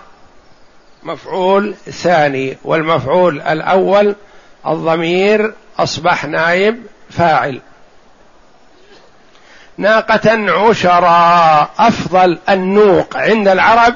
مفعول 1.02 1.74
ثاني. 1.74 2.56
والمفعول 2.64 3.40
الأول 3.40 4.14
الضمير 4.66 5.54
أصبح 5.78 6.24
نائب 6.24 6.82
فاعل. 7.10 7.60
ناقة 9.78 10.52
عشرا 10.52 11.62
أفضل 11.78 12.38
النوق 12.48 13.16
عند 13.16 13.48
العرب 13.48 13.94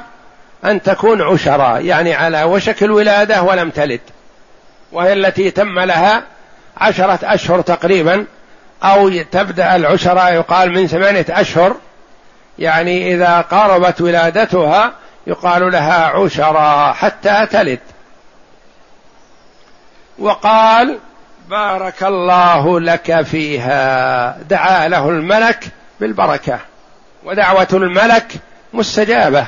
أن 0.64 0.82
تكون 0.82 1.22
عشرا 1.22 1.78
يعني 1.78 2.14
على 2.14 2.42
وشك 2.42 2.82
الولادة 2.82 3.42
ولم 3.42 3.70
تلد. 3.70 4.00
وهي 4.92 5.12
التي 5.12 5.50
تم 5.50 5.78
لها 5.78 6.33
عشرة 6.76 7.18
أشهر 7.22 7.60
تقريبا 7.60 8.26
أو 8.82 9.10
تبدأ 9.22 9.76
العشرة 9.76 10.30
يقال 10.30 10.72
من 10.72 10.86
ثمانية 10.86 11.26
أشهر. 11.28 11.76
يعني 12.58 13.14
إذا 13.14 13.40
قاربت 13.40 14.00
ولادتها 14.00 14.92
يقال 15.26 15.72
لها 15.72 16.04
عشرا 16.04 16.92
حتى 16.92 17.46
تلد. 17.50 17.80
وقال 20.18 20.98
بارك 21.48 22.02
الله 22.02 22.80
لك 22.80 23.22
فيها. 23.22 24.38
دعا 24.38 24.88
له 24.88 25.08
الملك 25.08 25.64
بالبركة. 26.00 26.58
ودعوة 27.24 27.68
الملك 27.72 28.32
مستجابة. 28.72 29.46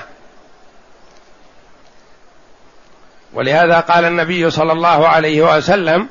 ولهذا 3.34 3.80
قال 3.80 4.04
النبي 4.04 4.50
صلى 4.50 4.72
الله 4.72 5.08
عليه 5.08 5.56
وسلم 5.56 6.08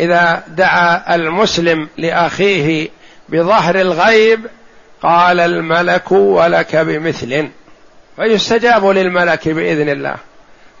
إذا 0.00 0.42
دعا 0.48 1.14
المسلم 1.14 1.88
لأخيه 1.98 2.88
بظهر 3.28 3.80
الغيب 3.80 4.46
قال 5.02 5.40
الملك 5.40 6.12
ولك 6.12 6.76
بمثل. 6.76 7.48
فيستجاب 8.16 8.86
للملك 8.86 9.48
بإذن 9.48 9.88
الله. 9.88 10.16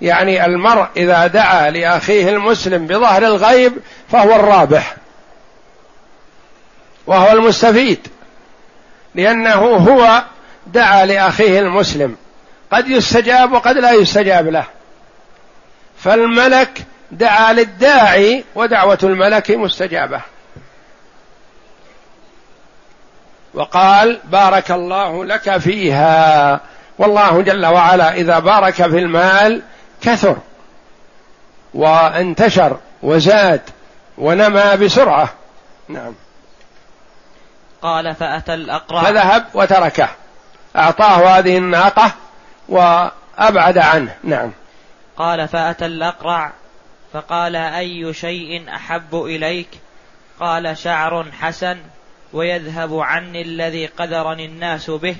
يعني 0.00 0.44
المرء 0.44 0.86
إذا 0.96 1.26
دعا 1.26 1.70
لأخيه 1.70 2.28
المسلم 2.28 2.86
بظهر 2.86 3.26
الغيب 3.26 3.72
فهو 4.12 4.34
الرابح. 4.34 4.96
وهو 7.06 7.32
المستفيد. 7.32 8.08
لأنه 9.14 9.60
هو 9.60 10.22
دعا 10.66 11.06
لأخيه 11.06 11.60
المسلم. 11.60 12.16
قد 12.72 12.88
يستجاب 12.88 13.52
وقد 13.52 13.76
لا 13.76 13.92
يستجاب 13.92 14.48
له. 14.48 14.64
فالملك 15.98 16.86
دعا 17.10 17.52
للداعي 17.52 18.44
ودعوة 18.54 18.98
الملك 19.02 19.50
مستجابة. 19.50 20.20
وقال 23.54 24.20
بارك 24.24 24.70
الله 24.70 25.24
لك 25.24 25.58
فيها. 25.58 26.60
والله 26.98 27.42
جل 27.42 27.66
وعلا 27.66 28.14
إذا 28.14 28.38
بارك 28.38 28.74
في 28.74 28.98
المال 28.98 29.62
كثر 30.02 30.36
وانتشر 31.74 32.76
وزاد 33.02 33.60
ونمى 34.18 34.76
بسرعة. 34.76 35.28
نعم. 35.88 36.14
قال 37.82 38.14
فأتى 38.14 38.54
الأقرع 38.54 39.02
فذهب 39.02 39.44
وتركه. 39.54 40.08
أعطاه 40.76 41.38
هذه 41.38 41.58
الناقة 41.58 42.12
وأبعد 42.68 43.78
عنه. 43.78 44.14
نعم. 44.24 44.52
قال 45.16 45.48
فأتى 45.48 45.86
الأقرع. 45.86 46.52
فقال 47.12 47.56
أي 47.56 48.14
شيء 48.14 48.74
أحب 48.74 49.14
إليك؟ 49.14 49.68
قال 50.40 50.78
شعر 50.78 51.30
حسن 51.40 51.78
ويذهب 52.32 52.98
عني 52.98 53.42
الذي 53.42 53.86
قدرني 53.86 54.44
الناس 54.44 54.90
به 54.90 55.16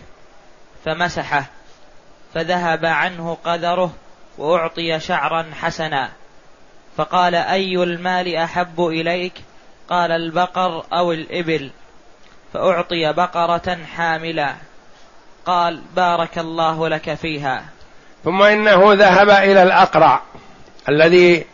فمسحه 0.84 1.44
فذهب 2.34 2.86
عنه 2.86 3.36
قدره 3.44 3.92
وأعطي 4.38 5.00
شعرا 5.00 5.46
حسنا. 5.60 6.10
فقال 6.96 7.34
أي 7.34 7.82
المال 7.82 8.36
أحب 8.36 8.80
إليك؟ 8.80 9.32
قال 9.88 10.12
البقر 10.12 10.84
أو 10.92 11.12
الإبل 11.12 11.70
فأعطي 12.52 13.12
بقرة 13.12 13.78
حاملة. 13.96 14.56
قال 15.46 15.82
بارك 15.96 16.38
الله 16.38 16.88
لك 16.88 17.14
فيها. 17.14 17.64
ثم 18.24 18.42
إنه 18.42 18.94
ذهب 18.94 19.30
إلى 19.30 19.62
الأقرع 19.62 20.22
الذي 20.88 21.46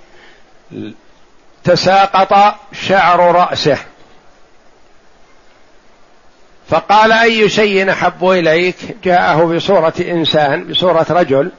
تساقط 1.65 2.55
شعر 2.73 3.35
رأسه. 3.35 3.79
فقال 6.69 7.13
أي 7.13 7.49
شيء 7.49 7.91
أحب 7.91 8.29
إليك؟ 8.29 8.77
جاءه 9.05 9.55
بصورة 9.55 9.95
إنسان 10.01 10.65
بصورة 10.65 11.07
رجل. 11.11 11.51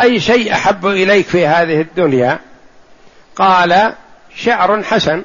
أي 0.00 0.20
شيء 0.20 0.52
أحب 0.52 0.86
إليك 0.86 1.26
في 1.26 1.46
هذه 1.46 1.80
الدنيا؟ 1.80 2.38
قال 3.36 3.92
شعر 4.36 4.82
حسن. 4.82 5.22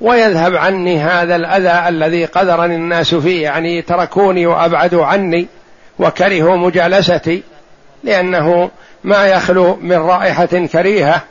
ويذهب 0.00 0.56
عني 0.56 1.00
هذا 1.00 1.36
الأذى 1.36 1.88
الذي 1.88 2.24
قدرني 2.24 2.74
الناس 2.74 3.14
فيه 3.14 3.42
يعني 3.42 3.82
تركوني 3.82 4.46
وأبعدوا 4.46 5.04
عني 5.04 5.46
وكرهوا 5.98 6.56
مجالستي 6.56 7.42
لأنه 8.04 8.70
ما 9.04 9.26
يخلو 9.26 9.76
من 9.76 9.96
رائحة 9.96 10.66
كريهة. 10.72 11.22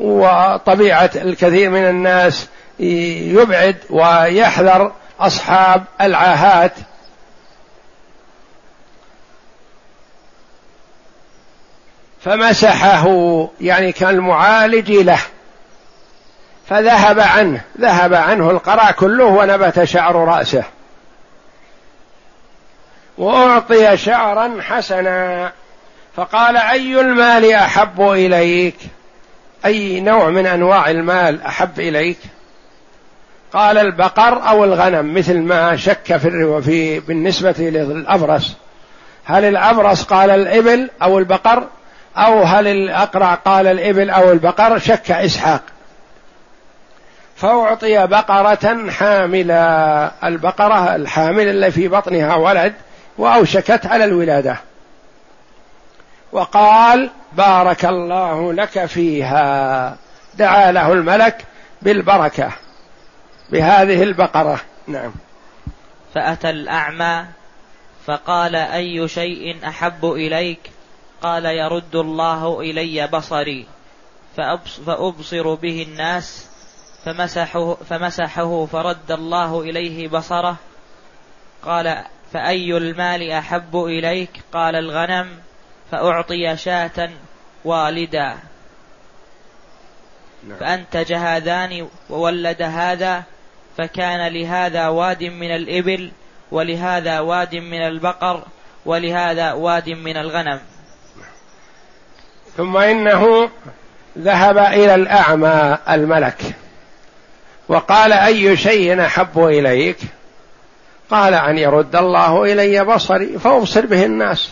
وطبيعة 0.00 1.10
الكثير 1.16 1.70
من 1.70 1.88
الناس 1.88 2.48
يبعد 2.78 3.76
ويحذر 3.90 4.92
أصحاب 5.20 5.84
العاهات. 6.00 6.72
فمسحه 12.20 13.06
يعني 13.60 13.92
كالمعالج 13.92 14.92
له. 14.92 15.20
فذهب 16.68 17.20
عنه 17.20 17.60
ذهب 17.80 18.14
عنه 18.14 18.50
القرع 18.50 18.90
كله 18.90 19.24
ونبت 19.24 19.84
شعر 19.84 20.16
رأسه. 20.16 20.64
وأعطي 23.18 23.96
شعرا 23.96 24.62
حسنا 24.62 25.52
فقال 26.16 26.56
أي 26.56 27.00
المال 27.00 27.52
أحب 27.52 28.02
إليك؟ 28.02 28.76
أي 29.64 30.00
نوع 30.00 30.30
من 30.30 30.46
أنواع 30.46 30.90
المال 30.90 31.42
أحب 31.42 31.80
إليك؟ 31.80 32.18
قال 33.52 33.78
البقر 33.78 34.48
أو 34.48 34.64
الغنم 34.64 35.14
مثل 35.14 35.38
ما 35.38 35.76
شك 35.76 36.16
في 36.16 36.62
في 36.62 37.00
بالنسبة 37.00 37.54
للأبرص. 37.58 38.52
هل 39.24 39.44
الأبرص 39.44 40.04
قال 40.04 40.30
الإبل 40.30 40.90
أو 41.02 41.18
البقر؟ 41.18 41.66
أو 42.16 42.42
هل 42.42 42.66
الأقرع 42.66 43.34
قال 43.34 43.66
الإبل 43.66 44.10
أو 44.10 44.32
البقر؟ 44.32 44.78
شك 44.78 45.10
إسحاق. 45.10 45.62
فأعطي 47.36 48.06
بقرة 48.06 48.90
حاملة. 48.90 49.54
البقرة 50.24 50.94
الحامل 50.96 51.48
اللي 51.48 51.70
في 51.70 51.88
بطنها 51.88 52.36
ولد 52.36 52.74
وأوشكت 53.18 53.86
على 53.86 54.04
الولادة. 54.04 54.56
وقال 56.32 57.10
بارك 57.32 57.84
الله 57.84 58.52
لك 58.52 58.86
فيها. 58.86 59.96
دعا 60.34 60.72
له 60.72 60.92
الملك 60.92 61.44
بالبركة 61.82 62.52
بهذه 63.50 64.02
البقرة. 64.02 64.60
نعم. 64.86 65.12
فأتى 66.14 66.50
الأعمى 66.50 67.24
فقال 68.06 68.56
أي 68.56 69.08
شيء 69.08 69.68
أحب 69.68 70.04
إليك؟ 70.04 70.70
قال 71.22 71.44
يرد 71.44 71.96
الله 71.96 72.60
إلي 72.60 73.06
بصري 73.06 73.66
فأبصر 74.86 75.54
به 75.54 75.86
الناس 75.88 76.46
فمسحه, 77.04 77.74
فمسحه 77.74 78.66
فرد 78.66 79.10
الله 79.10 79.60
إليه 79.60 80.08
بصره. 80.08 80.56
قال 81.62 82.04
فأي 82.32 82.76
المال 82.76 83.30
أحب 83.30 83.76
إليك؟ 83.76 84.30
قال 84.52 84.76
الغنم. 84.76 85.28
فأعطي 85.90 86.56
شاة 86.56 87.10
والدا. 87.64 88.34
نعم. 90.48 90.58
فأنتج 90.60 91.12
هذان 91.12 91.88
وولد 92.10 92.62
هذا 92.62 93.22
فكان 93.78 94.32
لهذا 94.32 94.88
واد 94.88 95.24
من 95.24 95.50
الإبل 95.50 96.10
ولهذا 96.50 97.20
واد 97.20 97.54
من 97.54 97.82
البقر 97.82 98.42
ولهذا 98.86 99.52
واد 99.52 99.88
من 99.88 100.16
الغنم. 100.16 100.60
ثم 102.56 102.76
إنه 102.76 103.50
ذهب 104.18 104.58
إلى 104.58 104.94
الأعمى 104.94 105.78
الملك. 105.90 106.42
وقال 107.68 108.12
أي 108.12 108.56
شيء 108.56 109.00
أحب 109.00 109.38
إليك؟ 109.38 109.98
قال 111.10 111.34
أن 111.34 111.58
يرد 111.58 111.96
الله 111.96 112.44
إلي 112.44 112.84
بصري 112.84 113.38
فأبصر 113.38 113.86
به 113.86 114.04
الناس. 114.04 114.50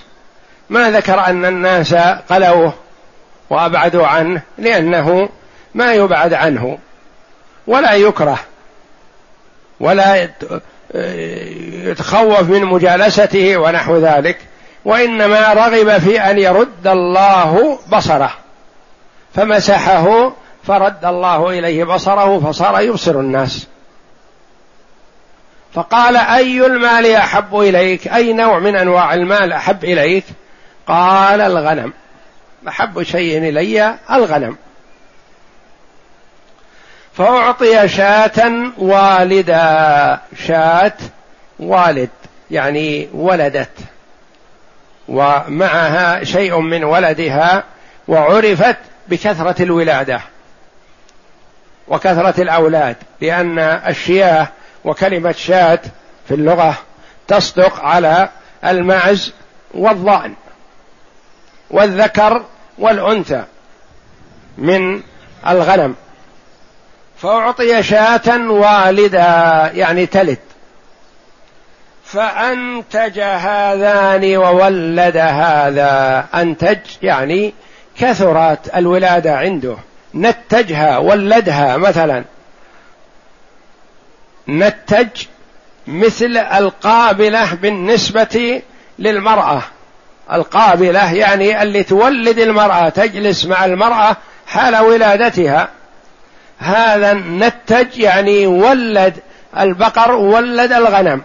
ما 0.71 0.91
ذكر 0.91 1.27
أن 1.27 1.45
الناس 1.45 1.95
قلوه 2.31 2.73
وأبعدوا 3.51 4.07
عنه 4.07 4.43
لأنه 4.59 5.29
ما 5.75 5.95
يبعد 5.95 6.35
عنه 6.35 6.79
ولا 7.67 7.93
يكره 7.93 8.39
ولا 9.81 10.29
يتخوف 11.91 12.43
من 12.43 12.65
مجالسته 12.65 13.57
ونحو 13.57 13.97
ذلك 13.97 14.39
وإنما 14.85 15.53
رغب 15.53 15.99
في 15.99 16.21
أن 16.21 16.39
يرد 16.39 16.87
الله 16.87 17.79
بصره. 17.93 18.31
فمسحه 19.35 20.33
فرد 20.65 21.05
الله 21.05 21.51
إليه 21.51 21.85
بصره 21.85 22.41
فصار 22.41 22.81
يبصر 22.81 23.21
الناس. 23.21 23.67
فقال 25.75 26.17
أي 26.17 26.67
المال 26.67 27.07
أحب 27.07 27.59
إليك؟ 27.59 28.09
أي 28.09 28.33
نوع 28.33 28.59
من 28.59 28.77
أنواع 28.77 29.15
المال 29.15 29.53
أحب 29.53 29.85
إليك؟ 29.85 30.25
قال 30.89 31.41
الغنم. 31.41 31.93
أحب 32.69 33.03
شيء 33.03 33.39
إلي 33.39 33.95
الغنم. 34.11 34.57
فأعطي 37.15 37.89
شاة 37.89 38.71
والدا. 38.79 40.21
شاة 40.47 40.97
والد 41.59 42.11
يعني 42.51 43.09
ولدت. 43.13 43.71
ومعها 45.09 46.25
شيء 46.25 46.59
من 46.59 46.85
ولدها 46.85 47.65
وعرفت 48.09 48.77
بكثرة 49.09 49.63
الولادة 49.63 50.21
وكثرة 51.89 52.43
الأولاد 52.43 52.97
لأن 53.21 53.59
الشياه 53.59 54.49
وكلمة 54.85 55.33
شاة 55.33 55.81
في 56.29 56.35
اللغة 56.35 56.79
تصدق 57.29 57.81
على 57.81 58.29
المعز 58.65 59.33
والضأن. 59.75 60.35
والذكر 61.71 62.45
والأنثى 62.79 63.45
من 64.59 65.03
الغنم. 65.49 65.95
فأعطي 67.19 67.83
شاة 67.83 68.51
والدا 68.51 69.71
يعني 69.75 70.07
تلد. 70.07 70.39
فأنتج 72.05 73.21
هذان 73.21 74.37
وولد 74.37 75.17
هذا. 75.17 76.27
أنتج 76.35 76.79
يعني 77.03 77.55
كثرت 77.99 78.77
الولادة 78.77 79.37
عنده. 79.37 79.77
نتجها 80.15 80.99
ولدها 80.99 81.77
مثلا. 81.77 82.25
نتج 84.49 85.09
مثل 85.87 86.37
القابلة 86.37 87.55
بالنسبة 87.55 88.63
للمرأة. 88.99 89.63
القابلة 90.33 91.13
يعني 91.15 91.63
اللي 91.63 91.83
تولد 91.83 92.39
المرأة 92.39 92.89
تجلس 92.89 93.47
مع 93.47 93.65
المرأة 93.65 94.17
حال 94.47 94.77
ولادتها. 94.77 95.69
هذا 96.59 97.15
نتج 97.15 97.99
يعني 97.99 98.47
ولد 98.47 99.15
البقر 99.59 100.13
ولد 100.13 100.73
الغنم. 100.73 101.23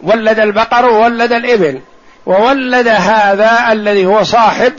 ولد 0.00 0.40
البقر 0.40 0.86
وولد 0.86 1.32
الإبل. 1.32 1.80
وولد 2.26 2.88
هذا 2.88 3.72
الذي 3.72 4.06
هو 4.06 4.22
صاحب 4.22 4.72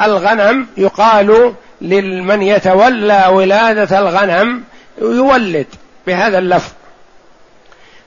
الغنم 0.00 0.66
يقال 0.76 1.54
لمن 1.80 2.42
يتولى 2.42 3.26
ولادة 3.30 3.98
الغنم 3.98 4.62
يولد 5.02 5.66
بهذا 6.06 6.38
اللفظ. 6.38 6.72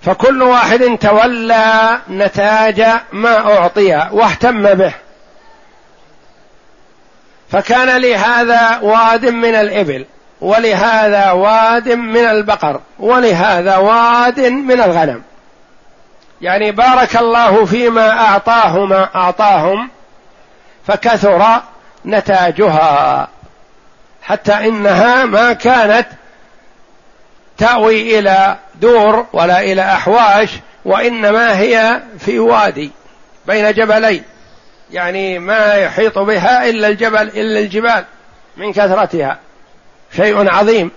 فكل 0.06 0.44
واحد 0.44 0.98
تولى 0.98 2.00
نتاج 2.10 2.86
ما 3.12 3.58
أعطي 3.58 4.10
واهتم 4.12 4.74
به. 4.74 4.94
فكان 7.52 8.02
لهذا 8.02 8.80
واد 8.82 9.26
من 9.26 9.56
الإبل 9.56 10.06
ولهذا 10.42 11.32
واد 11.32 11.90
من 11.90 12.26
البقر 12.26 12.82
ولهذا 13.00 13.78
واد 13.78 14.40
من 14.40 14.82
الغنم. 14.82 15.22
يعني 16.42 16.72
بارك 16.72 17.16
الله 17.16 17.66
فيما 17.66 18.12
أعطاه 18.12 18.86
ما 18.86 19.10
أعطاهم 19.16 19.90
فكثر 20.88 21.62
نتاجها. 22.06 23.28
حتى 24.24 24.54
إنها 24.54 25.26
ما 25.26 25.54
كانت 25.54 26.08
تأوي 27.58 28.20
إلى 28.20 28.58
دور 28.82 29.26
ولا 29.34 29.62
إلى 29.62 29.82
أحواش 29.82 30.50
وإنما 30.86 31.60
هي 31.60 32.02
في 32.20 32.40
وادي 32.40 32.92
بين 33.46 33.74
جبلين. 33.74 34.24
يعني 34.92 35.40
ما 35.40 35.74
يحيط 35.74 36.20
بها 36.20 36.70
إلا 36.70 36.88
الجبل 36.88 37.22
إلا 37.22 37.60
الجبال 37.60 38.06
من 38.58 38.74
كثرتها. 38.74 39.40
شيء 40.16 40.50
عظيم. 40.50 40.92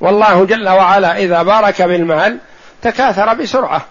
والله 0.00 0.44
جل 0.44 0.68
وعلا 0.68 1.18
إذا 1.18 1.42
بارك 1.42 1.82
بالمال 1.82 2.38
تكاثر 2.82 3.34
بسرعة. 3.34 3.84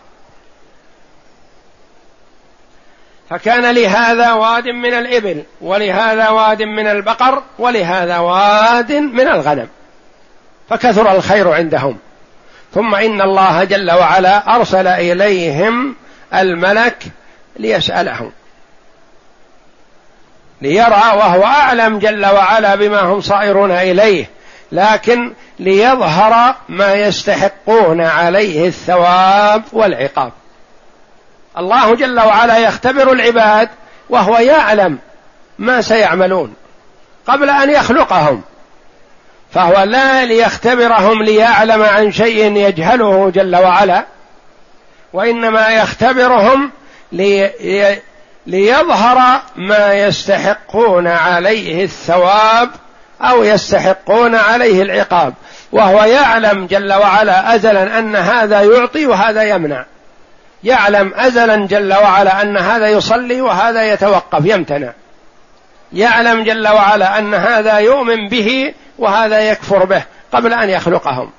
فكان 3.29 3.75
لهذا 3.75 4.33
واد 4.33 4.67
من 4.67 4.93
الإبل 4.93 5.43
ولهذا 5.61 6.29
واد 6.29 6.61
من 6.61 6.87
البقر 6.87 7.43
ولهذا 7.59 8.17
واد 8.17 8.91
من 8.91 9.27
الغنم. 9.27 9.67
فكثر 10.69 11.11
الخير 11.11 11.51
عندهم. 11.51 11.97
ثم 12.73 12.95
إن 12.95 13.21
الله 13.21 13.63
جل 13.63 13.91
وعلا 13.91 14.55
أرسل 14.55 14.87
إليهم 14.87 15.95
الملك 16.33 17.03
ليسألهم. 17.55 18.31
ليرى 20.61 21.03
وهو 21.17 21.43
أعلم 21.43 21.99
جل 21.99 22.25
وعلا 22.25 22.75
بما 22.75 22.99
هم 22.99 23.21
صائرون 23.21 23.71
إليه 23.71 24.29
لكن 24.71 25.33
ليظهر 25.59 26.55
ما 26.69 26.93
يستحقون 26.93 28.01
عليه 28.01 28.67
الثواب 28.67 29.63
والعقاب. 29.71 30.31
الله 31.57 31.95
جل 31.95 32.19
وعلا 32.19 32.57
يختبر 32.57 33.11
العباد 33.11 33.69
وهو 34.09 34.37
يعلم 34.37 34.97
ما 35.59 35.81
سيعملون 35.81 36.53
قبل 37.27 37.49
أن 37.49 37.69
يخلقهم. 37.69 38.41
فهو 39.53 39.83
لا 39.83 40.25
ليختبرهم 40.25 41.23
ليعلم 41.23 41.81
عن 41.81 42.11
شيء 42.11 42.57
يجهله 42.57 43.29
جل 43.29 43.55
وعلا 43.55 44.05
وإنما 45.13 45.69
يختبرهم 45.69 46.71
لي 47.11 47.51
ليظهر 48.47 49.41
ما 49.55 49.93
يستحقون 49.93 51.07
عليه 51.07 51.83
الثواب 51.83 52.69
أو 53.21 53.43
يستحقون 53.43 54.35
عليه 54.35 54.81
العقاب 54.81 55.33
وهو 55.71 56.03
يعلم 56.03 56.65
جل 56.65 56.93
وعلا 56.93 57.55
ازلا 57.55 57.99
أن 57.99 58.15
هذا 58.15 58.61
يعطي 58.61 59.05
وهذا 59.05 59.43
يمنع. 59.43 59.85
يعلم 60.63 61.13
ازلا 61.15 61.67
جل 61.67 61.93
وعلا 61.93 62.41
أن 62.41 62.57
هذا 62.57 62.87
يصلي 62.87 63.41
وهذا 63.41 63.93
يتوقف 63.93 64.45
يمتنع. 64.45 64.93
يعلم 65.93 66.43
جل 66.43 66.67
وعلا 66.67 67.19
أن 67.19 67.33
هذا 67.33 67.77
يؤمن 67.77 68.29
به 68.29 68.73
وهذا 69.03 69.39
يكفر 69.39 69.85
به 69.85 70.03
قبل 70.33 70.53
أن 70.53 70.69
يخلقهم. 70.69 71.31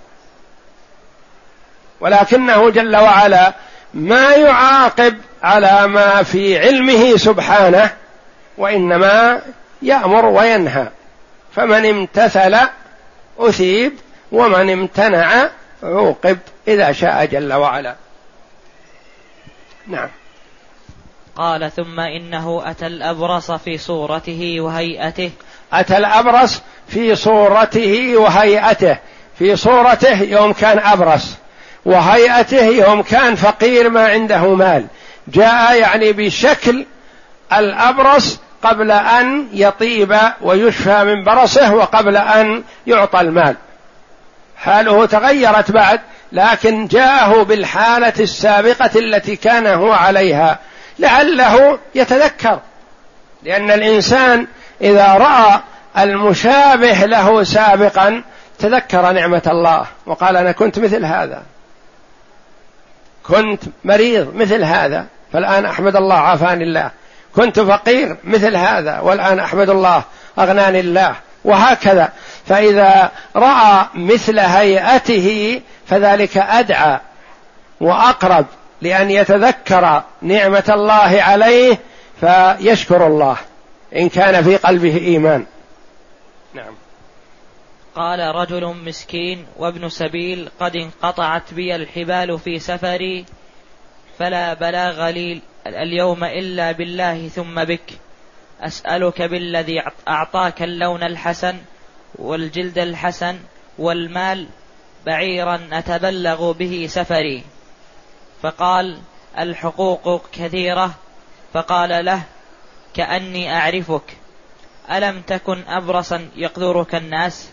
ولكنه 2.01 2.71
جل 2.71 2.97
وعلا 2.97 3.53
ما 3.95 4.31
يعاقب 4.31 5.19
على 5.43 5.87
ما 5.87 6.23
في 6.23 6.59
علمه 6.59 7.17
سبحانه 7.17 7.91
وإنما 8.59 9.43
يأمر 9.83 10.27
وينهى. 10.27 10.89
فمن 11.55 11.87
امتثل 11.87 12.57
أثيب 13.39 13.93
ومن 14.33 14.71
امتنع 14.71 15.49
عوقب 15.83 16.39
إذا 16.69 16.93
شاء 16.93 17.25
جل 17.25 17.53
وعلا. 17.53 17.95
نعم. 19.87 20.09
قال 21.37 21.73
ثم 21.73 22.01
إنه 22.01 22.63
أتى 22.65 22.87
الأبرص 22.87 23.51
في 23.51 23.79
صورته 23.79 24.61
وهيئته 24.61 25.31
أتى 25.81 25.97
الأبرص 25.97 26.61
في 26.89 27.17
صورته 27.17 28.17
وهيئته. 28.17 28.97
في 29.39 29.57
صورته 29.57 30.23
يوم 30.23 30.53
كان 30.53 30.79
أبرص 30.79 31.37
وهيئته 31.85 32.65
يوم 32.65 33.03
كان 33.03 33.35
فقير 33.35 33.91
ما 33.91 34.09
عنده 34.09 34.55
مال. 34.55 34.87
جاء 35.29 35.77
يعني 35.77 36.13
بشكل 36.13 36.87
الأبرص 37.53 38.39
قبل 38.63 38.91
أن 38.91 39.49
يطيب 39.53 40.17
ويشفى 40.41 41.05
من 41.05 41.25
برصه 41.25 41.75
وقبل 41.75 42.17
أن 42.17 42.63
يعطى 42.87 43.21
المال. 43.21 43.57
حاله 44.57 45.07
تغيرت 45.07 45.71
بعد 45.71 46.01
لكن 46.33 46.87
جاءه 46.87 47.43
بالحالة 47.43 48.13
السابقة 48.21 48.91
التي 48.97 49.37
كان 49.37 49.67
هو 49.67 49.93
عليها 49.93 50.59
لعله 50.99 51.79
يتذكر. 51.95 52.61
لأن 53.43 53.71
الإنسان 53.71 54.47
إذا 54.81 55.15
رأى 55.15 55.61
المشابه 55.99 57.05
له 57.05 57.45
سابقا 57.45 58.23
تذكر 58.59 59.13
نعمة 59.13 59.43
الله 59.47 59.87
وقال 60.07 60.37
أنا 60.37 60.53
كنت 60.53 60.79
مثل 60.79 61.05
هذا. 61.05 61.43
كنت 63.23 63.63
مريض 63.85 64.35
مثل 64.35 64.65
هذا 64.65 65.07
فالآن 65.33 65.65
أحمد 65.65 65.97
الله 65.97 66.15
عافاني 66.15 66.65
الله. 66.65 66.91
كنت 67.37 67.61
فقير 67.61 68.17
مثل 68.25 68.57
هذا 68.57 69.01
والآن 69.01 69.39
أحمد 69.39 69.71
الله 69.71 70.03
أغناني 70.39 70.81
الله 70.81 71.15
وهكذا. 71.45 72.13
فإذا 72.47 73.11
رأى 73.37 73.87
مثل 73.95 74.39
هيئته 74.39 75.61
فذلك 75.87 76.37
أدعى 76.37 77.01
وأقرب 77.81 78.47
لأن 78.83 79.11
يتذكر 79.11 80.03
نعمة 80.23 80.65
الله 80.69 81.23
عليه 81.23 81.79
فيشكر 82.21 83.07
الله. 83.07 83.37
إن 83.97 84.09
كان 84.09 84.45
في 84.45 84.57
قلبه 84.57 84.97
إيمان. 84.97 85.47
نعم. 86.55 86.75
قال 87.95 88.21
رجل 88.21 88.67
مسكين 88.67 89.47
وابن 89.57 89.89
سبيل 89.89 90.49
قد 90.61 90.77
انقطعت 90.77 91.55
بي 91.55 91.77
الحبال 91.77 92.39
في 92.39 92.59
سفري 92.59 93.25
فلا 94.19 94.55
بلاغ 94.55 95.11
لي 95.11 95.41
اليوم 95.67 96.25
إلا 96.25 96.73
بالله 96.73 97.29
ثم 97.29 97.65
بك. 97.65 97.91
أسألك 98.61 99.23
بالذي 99.23 99.83
أعطاك 100.09 100.63
اللون 100.63 101.03
الحسن 101.03 101.57
والجلد 102.15 102.79
الحسن 102.79 103.39
والمال 103.79 104.47
بعيرا 105.07 105.69
أتبلغ 105.73 106.53
به 106.53 106.87
سفري. 106.91 107.43
فقال 108.43 108.99
الحقوق 109.39 110.23
كثيرة. 110.33 110.95
فقال 111.53 112.05
له 112.05 112.23
كأني 112.95 113.57
أعرفك. 113.57 114.17
ألم 114.91 115.21
تكن 115.21 115.63
أبرصا 115.69 116.29
يقدرك 116.37 116.95
الناس؟ 116.95 117.51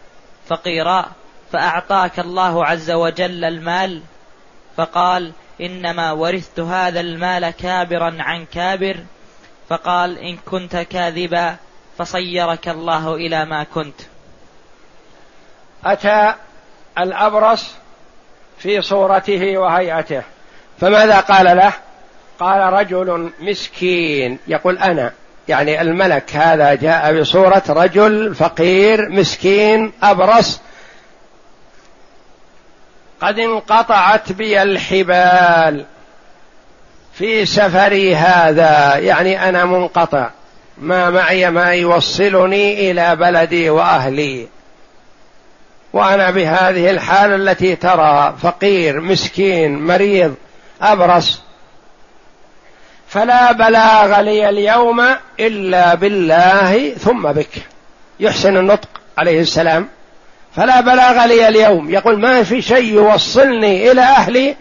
فقيرا 0.47 1.05
فأعطاك 1.51 2.19
الله 2.19 2.65
عز 2.65 2.91
وجل 2.91 3.45
المال؟ 3.45 4.01
فقال 4.77 5.31
إنما 5.61 6.11
ورثت 6.11 6.59
هذا 6.59 6.99
المال 6.99 7.49
كابرا 7.49 8.17
عن 8.19 8.45
كابر. 8.45 8.97
فقال 9.69 10.17
إن 10.17 10.37
كنت 10.37 10.75
كاذبا 10.75 11.55
فصيرك 11.97 12.69
الله 12.69 13.15
إلى 13.15 13.45
ما 13.45 13.63
كنت. 13.63 14.01
أتى 15.85 16.35
الأبرص 16.97 17.75
في 18.57 18.81
صورته 18.81 19.57
وهيئته. 19.57 20.23
فماذا 20.79 21.19
قال 21.19 21.57
له؟ 21.57 21.73
قال 22.39 22.73
رجل 22.73 23.31
مسكين. 23.39 24.39
يقول 24.47 24.77
أنا. 24.77 25.13
يعني 25.47 25.81
الملك 25.81 26.35
هذا 26.35 26.73
جاء 26.73 27.19
بصورة 27.19 27.63
رجل 27.69 28.35
فقير 28.35 29.09
مسكين 29.09 29.91
أبرص. 30.03 30.59
قد 33.21 33.39
انقطعت 33.39 34.31
بي 34.31 34.61
الحبال 34.61 35.85
في 37.13 37.45
سفري 37.45 38.15
هذا 38.15 38.97
يعني 38.97 39.49
أنا 39.49 39.65
منقطع. 39.65 40.29
ما 40.77 41.09
معي 41.09 41.49
ما 41.51 41.73
يوصلني 41.73 42.91
إلى 42.91 43.15
بلدي 43.15 43.69
وأهلي. 43.69 44.47
وأنا 45.93 46.31
بهذه 46.31 46.89
الحاله 46.89 47.35
التي 47.35 47.75
ترى 47.75 48.35
فقير 48.41 49.01
مسكين 49.01 49.79
مريض 49.79 50.35
أبرص. 50.81 51.41
فلا 53.11 53.51
بلاغ 53.51 54.21
لي 54.21 54.49
اليوم 54.49 55.01
إلا 55.39 55.95
بالله 55.95 56.93
ثم 56.93 57.31
بك. 57.31 57.49
يحسن 58.19 58.57
النطق 58.57 58.89
عليه 59.17 59.41
السلام. 59.41 59.87
فلا 60.55 60.81
بلاغ 60.81 61.25
لي 61.25 61.47
اليوم. 61.47 61.89
يقول 61.89 62.19
ما 62.19 62.43
في 62.43 62.61
شيء 62.61 62.93
يوصلني 62.93 63.91
إلى 63.91 64.01
أهلي 64.01 64.55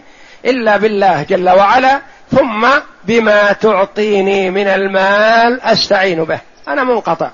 إلا 0.45 0.77
بالله 0.77 1.23
جل 1.23 1.49
وعلا 1.49 2.01
ثم 2.31 2.67
بما 3.03 3.51
تعطيني 3.51 4.49
من 4.49 4.67
المال 4.67 5.61
أستعين 5.61 6.23
به. 6.23 6.39
أنا 6.67 6.83
منقطع. 6.83 7.29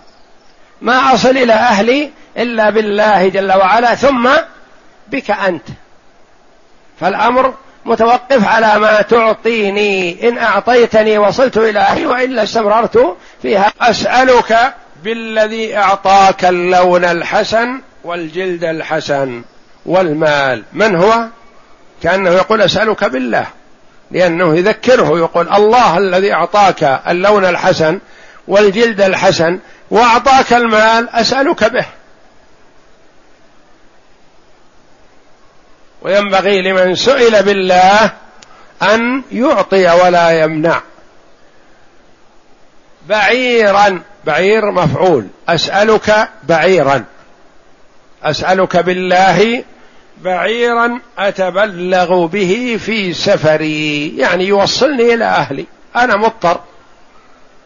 ما 0.81 1.13
أصل 1.13 1.37
إلى 1.37 1.53
أهلي 1.53 2.11
إلا 2.37 2.69
بالله 2.69 3.27
جل 3.27 3.51
وعلا 3.51 3.95
ثم 3.95 4.29
بك 5.07 5.31
أنت. 5.31 5.67
فالأمر 6.99 7.53
متوقف 7.87 8.47
على 8.47 8.79
ما 8.79 9.01
تعطيني. 9.01 10.29
إن 10.29 10.37
أعطيتني 10.37 11.17
وصلت 11.17 11.57
إلى 11.57 11.79
أهلي 11.79 12.05
وإلا 12.05 12.43
استمررت 12.43 13.17
فيها. 13.41 13.73
أسألك 13.81 14.73
بالذي 15.03 15.77
أعطاك 15.77 16.45
اللون 16.45 17.05
الحسن 17.05 17.81
والجلد 18.03 18.63
الحسن 18.63 19.41
والمال. 19.85 20.63
من 20.73 20.95
هو؟ 20.95 21.25
كأنه 22.03 22.29
يقول 22.29 22.61
أسألك 22.61 23.03
بالله. 23.03 23.45
لأنه 24.11 24.57
يذكره. 24.57 25.17
يقول 25.17 25.49
الله 25.53 25.97
الذي 25.97 26.33
أعطاك 26.33 26.99
اللون 27.07 27.45
الحسن 27.45 27.99
والجلد 28.47 29.01
الحسن 29.01 29.59
وأعطاك 29.91 30.53
المال 30.53 31.09
أسألك 31.09 31.63
به. 31.63 31.85
وينبغي 36.07 36.61
لمن 36.61 36.95
سئل 36.95 37.43
بالله 37.43 38.11
أن 38.81 39.23
يعطي 39.31 39.87
ولا 40.03 40.41
يمنع. 40.41 40.81
بعيرا 43.07 44.01
بعير 44.25 44.71
مفعول. 44.71 45.27
أسألك 45.49 46.29
بعيرا. 46.43 47.03
أسألك 48.23 48.77
بالله 48.77 49.63
بعيرا 50.17 50.99
أتبلغ 51.17 52.25
به 52.25 52.79
في 52.85 53.13
سفري. 53.13 54.17
يعني 54.17 54.47
يوصلني 54.47 55.13
إلى 55.13 55.25
أهلي. 55.25 55.65
أنا 55.95 56.15
مضطر. 56.15 56.59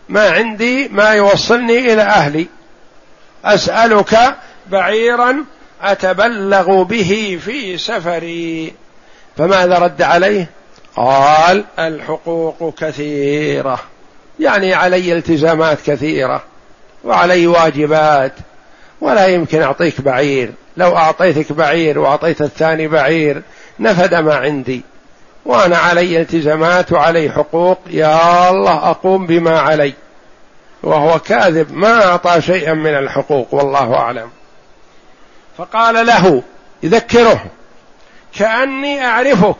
ما 0.10 0.30
عندي 0.30 0.88
ما 0.88 1.10
يوصلني 1.10 1.94
إلى 1.94 2.02
أهلي. 2.02 2.48
أسألك 3.46 4.36
بعيرا 4.68 5.46
أتبلغ 5.82 6.84
به 6.84 7.40
في 7.46 7.78
سفري. 7.78 8.74
فماذا 9.38 9.80
رد 9.80 10.02
عليه؟ 10.02 10.50
قال 10.96 11.66
الحقوق 11.80 12.74
كثيرة. 12.78 13.80
يعني 14.40 14.74
علي 14.74 15.14
التزامات 15.14 15.78
كثيرة 15.86 16.44
وعلي 17.04 17.48
واجبات 17.48 18.34
ولا 19.02 19.28
يمكن 19.28 19.62
أعطيك 19.62 20.02
بعير. 20.02 20.52
لو 20.78 20.98
أعطيتك 20.98 21.52
بعير 21.52 22.00
وأعطيت 22.00 22.42
الثاني 22.42 22.88
بعير 22.88 23.42
نفد 23.80 24.16
ما 24.16 24.36
عندي. 24.36 24.82
وأنا 25.46 25.78
علي 25.78 26.22
التزامات 26.22 26.92
وعلي 26.92 27.32
حقوق 27.32 27.80
يا 27.88 28.50
الله 28.50 28.90
أقوم 28.90 29.28
بما 29.28 29.60
علي. 29.60 29.94
وهو 30.84 31.20
كاذب 31.20 31.74
ما 31.74 32.06
أعطى 32.06 32.42
شيئا 32.42 32.74
من 32.74 32.98
الحقوق 32.98 33.54
والله 33.54 33.96
أعلم. 33.96 34.30
فقال 35.58 36.06
له 36.06 36.44
يذكره 36.84 37.46
كأني 38.36 39.06
أعرفك. 39.06 39.58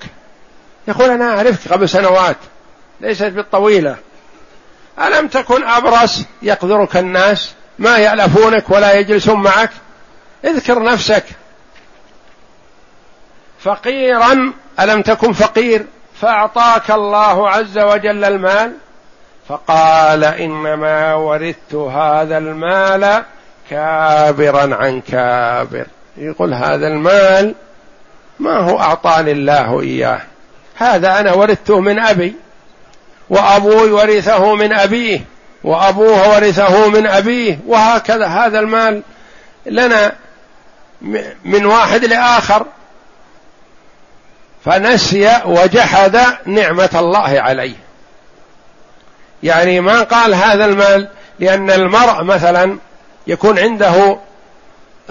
يقول 0.88 1.10
أنا 1.10 1.38
أعرفك 1.38 1.72
قبل 1.72 1.90
سنوات 1.90 2.38
ليست 3.02 3.24
بالطويلة. 3.24 3.96
ألم 5.02 5.28
تكن 5.28 5.64
أبرص 5.64 6.24
يقدرك 6.42 6.98
الناس 6.98 7.54
ما 7.80 7.98
يألفونك 7.98 8.70
ولا 8.70 8.94
يجلسون 8.94 9.42
معك؟ 9.42 9.72
اذكر 10.46 10.84
نفسك. 10.84 11.24
فقيرا 13.60 14.54
ألم 14.80 15.02
تكن 15.02 15.34
فقير 15.34 15.86
فأعطاك 16.22 16.92
الله 16.92 17.50
عز 17.50 17.80
وجل 17.80 18.24
المال؟ 18.24 18.74
فقال 19.48 20.24
إنما 20.24 21.14
ورثت 21.14 21.76
هذا 21.76 22.38
المال 22.38 23.24
كابرا 23.72 24.76
عن 24.76 25.02
كابر. 25.02 25.86
يقول 26.18 26.54
هذا 26.54 26.88
المال 26.88 27.56
ما 28.40 28.58
هو 28.58 28.80
أعطاني 28.80 29.32
الله 29.32 29.82
إياه. 29.82 30.22
هذا 30.76 31.20
أنا 31.20 31.34
ورثته 31.34 31.80
من 31.80 32.00
أبي 32.00 32.36
وأبوي 33.30 33.92
ورثه 33.92 34.56
من 34.56 34.74
أبيه 34.74 35.22
وأبوه 35.64 36.30
ورثه 36.30 36.90
من 36.90 37.08
أبيه 37.08 37.60
وهكذا. 37.68 38.28
هذا 38.28 38.60
المال 38.60 39.02
لنا 39.66 40.12
من 41.46 41.66
واحد 41.66 42.06
لآخر. 42.06 42.66
فنسي 44.66 45.42
وجحد 45.46 46.20
نعمة 46.46 46.90
الله 46.96 47.42
عليه. 47.42 47.76
يعني 49.44 49.80
ما 49.80 50.04
قال 50.04 50.36
هذا 50.36 50.66
المال 50.66 51.08
لأن 51.40 51.72
المرء 51.72 52.24
مثلا 52.24 52.78
يكون 53.32 53.60
عنده 53.60 54.18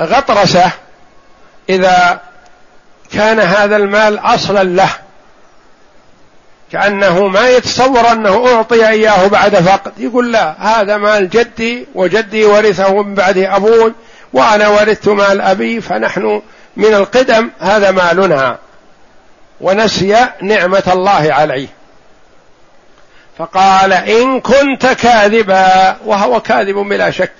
غطرسة 0.00 0.70
إذا 1.68 2.20
كان 3.12 3.40
هذا 3.40 3.76
المال 3.76 4.18
أصلا 4.18 4.64
له 4.64 4.90
كأنه 6.72 7.26
ما 7.26 7.48
يتصور 7.48 8.12
أنه 8.12 8.46
أعطي 8.46 8.88
إياه 8.88 9.26
بعد 9.26 9.56
فقد. 9.56 9.92
يقول 9.98 10.32
لا 10.32 10.54
هذا 10.58 10.96
مال 10.96 11.28
جدي 11.30 11.86
وجدي 11.94 12.44
ورثه 12.44 13.02
من 13.02 13.14
بعد 13.14 13.38
أبوي 13.38 13.92
وأنا 14.32 14.68
ورثت 14.68 15.08
مال 15.08 15.40
أبي 15.40 15.80
فنحن 15.80 16.42
من 16.76 16.94
القدم 16.94 17.50
هذا 17.60 17.90
مالنا. 17.90 18.58
ونسي 19.60 20.26
نعمة 20.42 20.82
الله 20.92 21.34
عليه. 21.34 21.68
فقال 23.38 23.92
إن 23.92 24.40
كنت 24.40 24.86
كاذبا 24.86 25.96
وهو 26.04 26.40
كاذب 26.40 26.74
بلا 26.74 27.10
شك. 27.10 27.32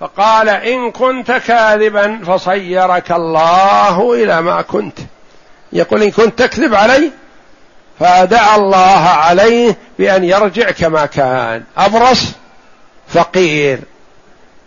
فقال 0.00 0.48
إن 0.48 0.90
كنت 0.90 1.30
كاذبا 1.32 2.20
فصيرك 2.26 3.12
الله 3.12 4.14
إلى 4.14 4.42
ما 4.42 4.62
كنت. 4.62 4.98
يقول 5.72 6.02
إن 6.02 6.10
كنت 6.10 6.38
تكذب 6.38 6.74
علي 6.74 7.10
فدعا 8.00 8.56
الله 8.56 9.08
عليه 9.08 9.76
بأن 9.98 10.24
يرجع 10.24 10.70
كما 10.70 11.06
كان. 11.06 11.62
أبرص 11.76 12.32
فقير. 13.08 13.78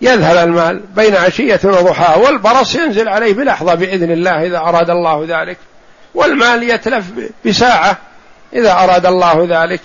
يذهب 0.02 0.48
المال 0.48 0.80
بين 0.96 1.16
عشية 1.16 1.60
وضحاها 1.64 2.16
والبرص 2.16 2.76
ينزل 2.76 3.10
عليه 3.10 3.34
بلحظة 3.34 3.76
بإذن 3.76 4.12
الله 4.12 4.46
إذا 4.46 4.58
أراد 4.58 4.90
الله 4.90 5.26
ذلك. 5.28 5.58
والمال 6.16 6.64
يتلف 6.64 7.06
بساعة 7.46 7.98
إذا 8.54 8.72
أراد 8.72 9.06
الله 9.06 9.48
ذلك. 9.50 9.82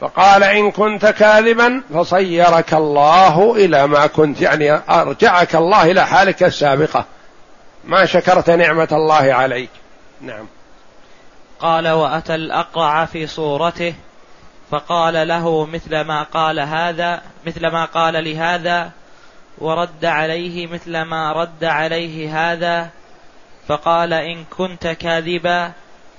فقال 0.00 0.42
إن 0.42 0.70
كنت 0.70 1.06
كاذبا 1.06 1.82
فصيرك 1.94 2.74
الله 2.74 3.56
إلى 3.56 3.86
ما 3.86 4.06
كنت 4.06 4.40
يعني 4.40 4.80
أرجعك 4.90 5.56
الله 5.56 5.90
إلى 5.90 6.06
حالك 6.06 6.42
السابقة. 6.42 7.04
ما 7.84 8.06
شكرت 8.06 8.50
نعمة 8.50 8.88
الله 8.92 9.34
عليك. 9.34 9.70
نعم. 10.20 10.46
قال 11.60 11.88
وأتى 11.88 12.34
الأقرع 12.34 13.04
في 13.04 13.26
صورته 13.26 13.94
فقال 14.70 15.28
له 15.28 15.66
مثل 15.66 16.00
ما 16.00 16.22
قال 16.22 16.60
هذا 16.60 17.22
مثل 17.46 17.66
ما 17.66 17.84
قال 17.84 18.24
لهذا 18.24 18.90
ورد 19.58 20.04
عليه 20.04 20.66
مثل 20.66 21.02
ما 21.02 21.32
رد 21.32 21.64
عليه 21.64 22.52
هذا. 22.52 22.88
فقال 23.68 24.12
إن 24.12 24.44
كنت 24.44 24.86
كاذبا 24.86 25.72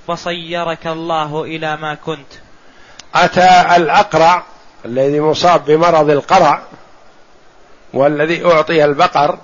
فصيرك 0.08 0.88
الله 0.88 1.44
إلى 1.44 1.78
ما 1.78 1.96
كنت. 1.96 2.49
أتى 3.16 3.76
الأقرع 3.76 4.44
الذي 4.86 5.20
مصاب 5.20 5.66
بمرض 5.66 6.10
القرع 6.10 6.62
والذي 7.94 8.46
أعطي 8.46 8.86
البقر 8.86 9.38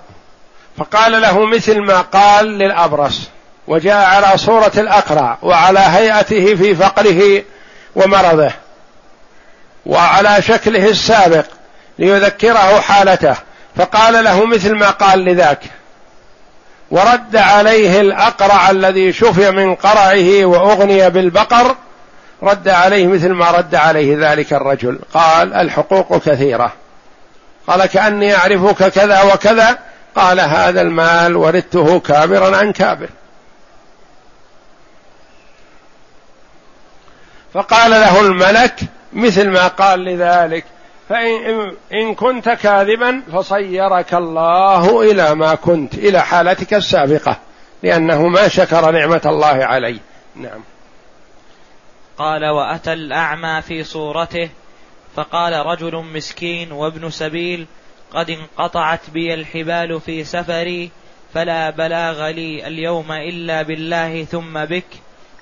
فقال 0.78 1.20
له 1.20 1.46
مثل 1.46 1.80
ما 1.80 2.00
قال 2.00 2.46
للأبرص 2.46 3.20
وجاء 3.66 4.04
على 4.06 4.38
صورة 4.38 4.72
الأقرع 4.76 5.38
وعلى 5.42 5.80
هيئته 5.80 6.54
في 6.54 6.74
فقره 6.74 7.42
ومرضه 7.96 8.50
وعلى 9.86 10.42
شكله 10.42 10.88
السابق 10.88 11.44
ليذكره 11.98 12.80
حالته 12.80 13.36
فقال 13.76 14.24
له 14.24 14.46
مثل 14.46 14.74
ما 14.74 14.90
قال 14.90 15.24
لذاك 15.24 15.60
ورد 16.90 17.36
عليه 17.36 18.00
الأقرع 18.00 18.70
الذي 18.70 19.12
شفي 19.12 19.50
من 19.50 19.74
قرعه 19.74 20.44
وأغني 20.44 21.10
بالبقر 21.10 21.76
رد 22.42 22.68
عليه 22.68 23.06
مثل 23.06 23.32
ما 23.32 23.50
رد 23.50 23.74
عليه 23.74 24.30
ذلك 24.30 24.52
الرجل. 24.52 24.98
قال 25.14 25.54
الحقوق 25.54 26.18
كثيرة. 26.18 26.72
قال 27.66 27.86
كأني 27.86 28.36
أعرفك 28.36 28.88
كذا 28.88 29.22
وكذا. 29.22 29.78
قال 30.14 30.40
هذا 30.40 30.80
المال 30.80 31.36
وردته 31.36 32.00
كابرا 32.00 32.56
عن 32.56 32.72
كابر. 32.72 33.08
فقال 37.54 37.90
له 37.90 38.20
الملك 38.20 38.80
مثل 39.12 39.50
ما 39.50 39.66
قال 39.66 40.00
لذلك. 40.00 40.64
فإن 41.08 41.72
إن 41.94 42.14
كنت 42.14 42.48
كاذبا 42.48 43.22
فصيرك 43.32 44.14
الله 44.14 45.02
إلى 45.02 45.34
ما 45.34 45.54
كنت 45.54 45.94
إلى 45.94 46.20
حالتك 46.20 46.74
السابقة 46.74 47.36
لأنه 47.82 48.28
ما 48.28 48.48
شكر 48.48 48.90
نعمة 48.90 49.22
الله 49.26 49.64
عليه. 49.64 49.98
نعم. 50.36 50.60
قال 52.18 52.44
وأتى 52.44 52.92
الأعمى 52.92 53.62
في 53.62 53.84
صورته 53.84 54.50
فقال 55.16 55.66
رجل 55.66 55.96
مسكين 55.96 56.72
وابن 56.72 57.10
سبيل 57.10 57.66
قد 58.12 58.30
انقطعت 58.30 59.10
بي 59.10 59.34
الحبال 59.34 60.00
في 60.00 60.24
سفري 60.24 60.90
فلا 61.34 61.70
بلاغ 61.70 62.30
لي 62.30 62.66
اليوم 62.66 63.12
إلا 63.12 63.62
بالله 63.62 64.24
ثم 64.24 64.64
بك 64.64 64.86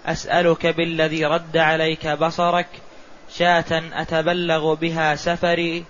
أسألك 0.07 0.66
بالذي 0.66 1.25
رد 1.25 1.57
عليك 1.57 2.07
بصرك 2.07 2.66
شاة 3.37 3.83
أتبلغ 3.93 4.75
بها 4.75 5.14
سفري 5.14 5.85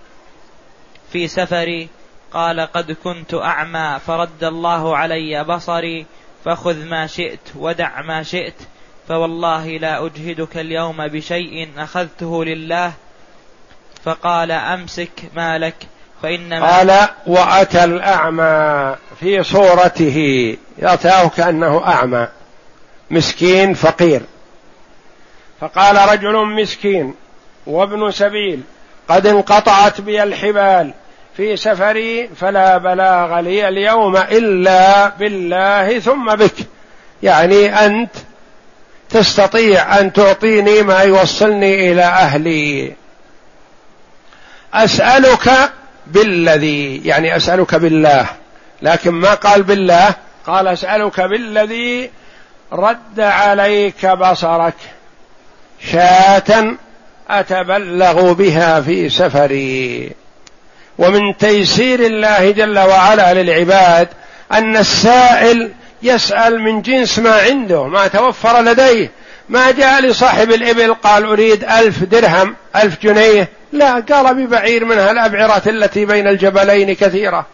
في 1.12 1.28
سفري 1.28 1.89
قال 2.32 2.61
قد 2.61 2.93
كنت 2.93 3.35
أعمى 3.35 4.01
فرد 4.07 4.45
الله 4.45 4.97
علي 4.97 5.45
بصري 5.45 6.07
فخذ 6.45 6.85
ما 6.85 7.07
شئت 7.07 7.41
ودع 7.57 8.03
ما 8.03 8.22
شئت 8.22 8.55
فوالله 9.09 9.67
لا 9.67 10.07
أجهدك 10.07 10.57
اليوم 10.57 11.09
بشيء 11.09 11.69
أخذته 11.79 12.45
لله. 12.45 12.93
فقال 14.05 14.51
أمسك 14.51 15.11
مالك 15.37 15.75
فإنما 16.23 16.77
قال 16.77 17.09
وأتى 17.27 17.85
الأعمى 17.85 18.97
في 19.21 19.43
صورته 19.43 20.19
يأتاه 20.79 21.29
كأنه 21.29 21.87
أعمى 21.87 22.29
مسكين 23.11 23.75
فقير. 23.75 24.23
فقال 25.61 26.09
رجل 26.13 26.47
مسكين 26.47 27.15
وابن 27.67 28.11
سبيل 28.11 28.61
قد 29.09 29.27
انقطعت 29.27 30.01
بي 30.01 30.23
الحبال 30.23 30.95
في 31.37 31.57
سفري 31.57 32.29
فلا 32.29 32.79
بلاغ 32.79 33.41
لي 33.41 33.69
اليوم 33.69 34.17
إلا 34.17 35.09
بالله 35.09 35.99
ثم 35.99 36.35
بك. 36.35 36.55
يعني 37.23 37.87
أنت 37.87 38.11
تستطيع 39.15 40.01
أن 40.01 40.12
تعطيني 40.12 40.83
ما 40.83 41.01
يوصلني 41.01 41.93
إلى 41.93 42.03
أهلي. 42.03 42.93
أسألك 44.75 45.51
بالذي 46.07 47.03
يعني 47.05 47.37
أسألك 47.37 47.75
بالله. 47.75 48.27
لكن 48.83 49.11
ما 49.11 49.35
قال 49.35 49.62
بالله؟ 49.62 50.15
قال 50.47 50.69
أسألك 50.69 51.21
بالذي 51.21 52.11
رد 52.73 53.21
عليك 53.21 54.07
بصرك. 54.07 54.75
شاة 55.93 56.77
أتبلغ 57.31 58.33
بها 58.33 58.81
في 58.81 59.09
سفري. 59.09 60.12
ومن 60.99 61.37
تيسير 61.37 62.01
الله 62.01 62.51
جل 62.51 62.79
وعلا 62.79 63.35
للعباد 63.35 64.09
أن 64.53 64.77
السائل 64.77 65.71
يسأل 66.05 66.61
من 66.61 66.83
جنس 66.83 67.19
ما 67.19 67.33
عنده 67.33 67.85
ما 67.85 68.07
توفر 68.07 68.63
لديه. 68.63 69.11
ما 69.49 69.71
جاء 69.71 70.01
لصاحب 70.01 70.51
الإبل 70.51 70.95
قال 70.95 71.25
أريد 71.25 71.65
ألف 71.65 72.05
درهم 72.05 72.57
ألف 72.77 73.03
جنيه. 73.03 73.49
لا 73.73 73.93
قال 73.93 74.35
ببعير 74.35 74.85
منها 74.85 75.11
الأبعرة 75.11 75.63
التي 75.67 76.05
بين 76.05 76.29
الجبلين 76.29 76.95
كثيرة. 76.95 77.47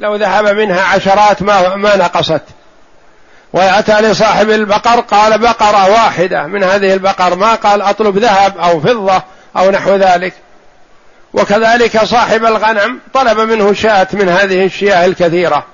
لو 0.00 0.16
ذهب 0.16 0.48
منها 0.48 0.82
عشرات 0.82 1.42
ما, 1.42 1.76
ما 1.76 1.96
نقصت. 1.96 2.42
وأتى 3.52 4.00
لصاحب 4.00 4.50
البقر 4.50 5.00
قال 5.00 5.38
بقرة 5.38 5.90
واحدة. 5.90 6.46
من 6.46 6.64
هذه 6.64 6.94
البقر 6.94 7.36
ما 7.36 7.54
قال 7.54 7.82
أطلب 7.82 8.18
ذهب 8.18 8.58
أو 8.58 8.80
فضة 8.80 9.22
أو 9.56 9.70
نحو 9.70 9.96
ذلك. 9.96 10.32
وكذلك 11.34 12.04
صاحب 12.04 12.44
الغنم 12.44 13.00
طلب 13.14 13.40
منه 13.40 13.72
شاة 13.72 14.08
من 14.12 14.28
هذه 14.28 14.64
الشياه 14.64 15.06
الكثيرة. 15.06 15.66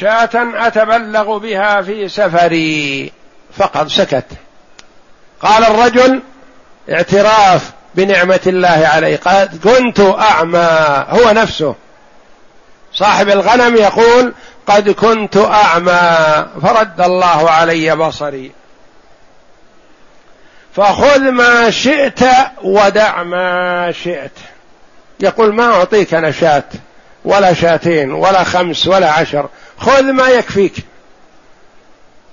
شاة 0.00 0.30
أتبلغ 0.66 1.38
بها 1.38 1.82
في 1.82 2.08
سفري 2.08 3.12
فقد 3.58 3.88
سكت. 3.88 4.24
قال 5.40 5.64
الرجل 5.64 6.22
اعتراف 6.90 7.70
بنعمة 7.94 8.40
الله 8.46 8.90
عليه 8.94 9.16
قد 9.16 9.68
كنت 9.68 10.00
أعمى 10.00 11.04
هو 11.08 11.30
نفسه. 11.30 11.74
صاحب 12.92 13.28
الغنم 13.28 13.76
يقول 13.76 14.34
قد 14.66 14.90
كنت 14.90 15.36
أعمى 15.36 16.46
فرد 16.62 17.00
الله 17.00 17.50
علي 17.50 17.96
بصري. 17.96 18.52
فخذ 20.76 21.20
ما 21.30 21.70
شئت 21.70 22.20
ودع 22.62 23.22
ما 23.22 23.92
شئت. 23.92 24.32
يقول 25.20 25.54
ما 25.54 25.74
أعطيك 25.74 26.14
أنا 26.14 26.30
شاة 26.30 26.64
ولا 27.24 27.54
شاتين 27.54 28.12
ولا 28.12 28.44
خمس 28.44 28.86
ولا 28.86 29.10
عشر. 29.10 29.48
خذ 29.78 30.02
ما 30.02 30.28
يكفيك. 30.28 30.74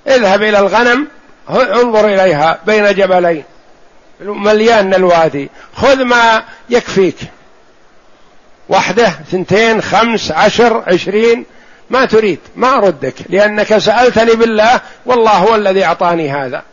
اذهب 0.08 0.44
إلى 0.44 0.60
الغنم 0.60 1.08
انظر 1.50 2.06
إليها 2.06 2.60
بين 2.66 2.94
جبلين. 2.94 3.44
مليان 4.20 4.94
الوادي. 4.94 5.50
خذ 5.76 6.04
ما 6.04 6.44
يكفيك. 6.70 7.18
واحدة 8.70 9.14
ثنتين 9.32 9.82
خمس 9.82 10.32
عشر 10.32 10.84
عشرين. 10.88 11.46
ما 11.90 12.06
تريد 12.06 12.40
ما 12.56 12.78
أردك 12.78 13.14
لأنك 13.30 13.78
سألتني 13.78 14.36
بالله 14.36 14.82
والله 15.06 15.32
هو 15.32 15.56
الذي 15.56 15.86
أعطاني 15.86 16.32
هذا. 16.32 16.64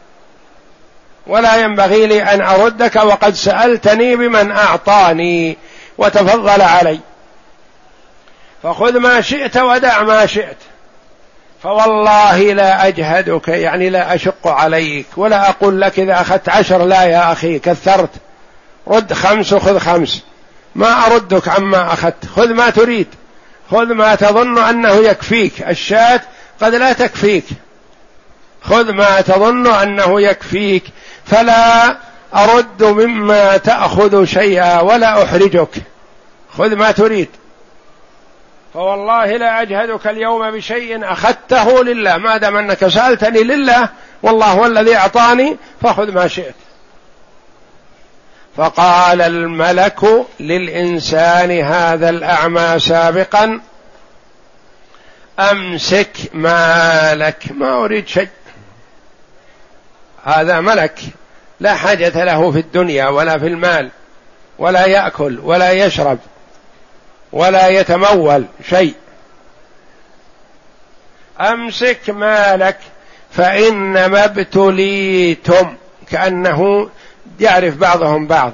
ولا 1.27 1.57
ينبغي 1.57 2.07
لي 2.07 2.23
أن 2.23 2.41
أردك 2.41 2.97
وقد 2.97 3.35
سألتني 3.35 4.16
بمن 4.16 4.51
أعطاني 4.51 5.57
وتفضل 5.99 6.62
علي. 6.62 7.01
فخذ 8.63 8.99
ما 8.99 9.21
شئت 9.21 9.57
ودع 9.57 10.03
ما 10.03 10.27
شئت. 10.27 10.57
فوالله 11.63 12.53
لا 12.53 12.87
أجهدك 12.87 13.49
يعني 13.49 13.91
لا 13.91 14.15
أشق 14.15 14.47
عليك 14.47 15.07
ولا 15.17 15.49
أقول 15.49 15.81
لك 15.81 15.99
إذا 15.99 16.21
أخذت 16.21 16.49
عشر 16.49 16.85
لا 16.85 17.03
يا 17.03 17.33
أخي 17.33 17.59
كثرت. 17.59 18.11
رد 18.89 19.13
خمس 19.13 19.53
وخذ 19.53 19.79
خمس. 19.79 20.23
ما 20.75 21.07
أردك 21.07 21.49
عما 21.49 21.93
أخذت. 21.93 22.27
خذ 22.37 22.53
ما 22.53 22.71
تريد. 22.71 23.07
خذ 23.71 23.87
ما 23.93 24.15
تظن 24.15 24.59
أنه 24.59 24.95
يكفيك. 24.95 25.69
الشاة 25.69 26.21
قد 26.63 26.75
لا 26.75 26.93
تكفيك. 26.93 27.45
خذ 28.63 28.93
ما 28.93 29.21
تظن 29.21 29.67
أنه 29.67 30.21
يكفيك. 30.21 30.85
فلا 31.27 31.97
أرد 32.35 32.83
مما 32.83 33.57
تأخذ 33.57 34.25
شيئا 34.25 34.81
ولا 34.81 35.25
أحرجك. 35.25 35.83
خذ 36.59 36.77
ما 36.77 36.91
تريد. 36.91 37.29
فوالله 38.75 39.27
لا 39.27 39.62
أجهدك 39.62 40.07
اليوم 40.07 40.51
بشيء 40.51 41.12
أخذته 41.12 41.85
لله 41.85 42.16
ما 42.16 42.37
دام 42.37 42.57
أنك 42.57 42.89
سألتني 42.89 43.43
لله 43.43 43.89
والله 44.23 44.47
هو 44.47 44.66
الذي 44.66 44.97
أعطاني 44.97 45.57
فخذ 45.83 46.12
ما 46.12 46.29
شئت. 46.29 46.55
فقال 48.57 49.23
الملك 49.23 50.27
للإنسان 50.41 51.61
هذا 51.61 52.09
الأعمى 52.09 52.79
سابقا 52.79 53.61
أمسك 55.39 56.16
مالك 56.35 57.45
ما 57.51 57.85
أريد 57.85 58.09
شيء. 58.09 58.29
هذا 60.25 60.61
ملك 60.61 61.01
لا 61.61 61.75
حاجة 61.75 62.25
له 62.25 62.53
في 62.53 62.59
الدنيا 62.59 63.09
ولا 63.09 63.39
في 63.39 63.47
المال 63.47 63.91
ولا 64.59 64.87
يأكل 64.87 65.39
ولا 65.43 65.71
يشرب. 65.71 66.18
ولا 67.33 67.68
يتمول 67.68 68.45
شيء. 68.68 68.95
أمسك 71.41 72.11
مالك 72.11 72.78
فإنما 73.31 74.24
ابتليتم 74.24 75.74
كأنه 76.11 76.91
يعرف 77.41 77.76
بعضهم 77.76 78.26
بعض 78.26 78.53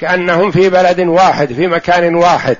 كأنهم 0.00 0.50
في 0.50 0.70
بلد 0.70 1.00
واحد 1.00 1.52
في 1.52 1.66
مكان 1.66 2.14
واحد. 2.14 2.56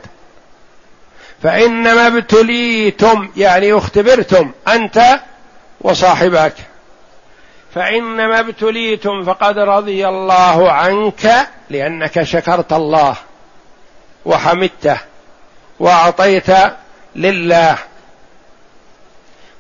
فإنما 1.43 2.07
ابتليتم 2.07 3.29
يعني 3.37 3.73
اختبرتم 3.73 4.53
أنت 4.69 5.21
وصاحبك. 5.81 6.55
فإنما 7.75 8.41
ابتليتم 8.41 9.25
فقد 9.25 9.59
رضي 9.59 10.09
الله 10.09 10.73
عنك 10.73 11.49
لأنك 11.71 12.23
شكرت 12.23 12.73
الله 12.73 13.17
وحمدته. 14.25 14.97
وأعطيت 15.81 16.51
لله. 17.17 17.77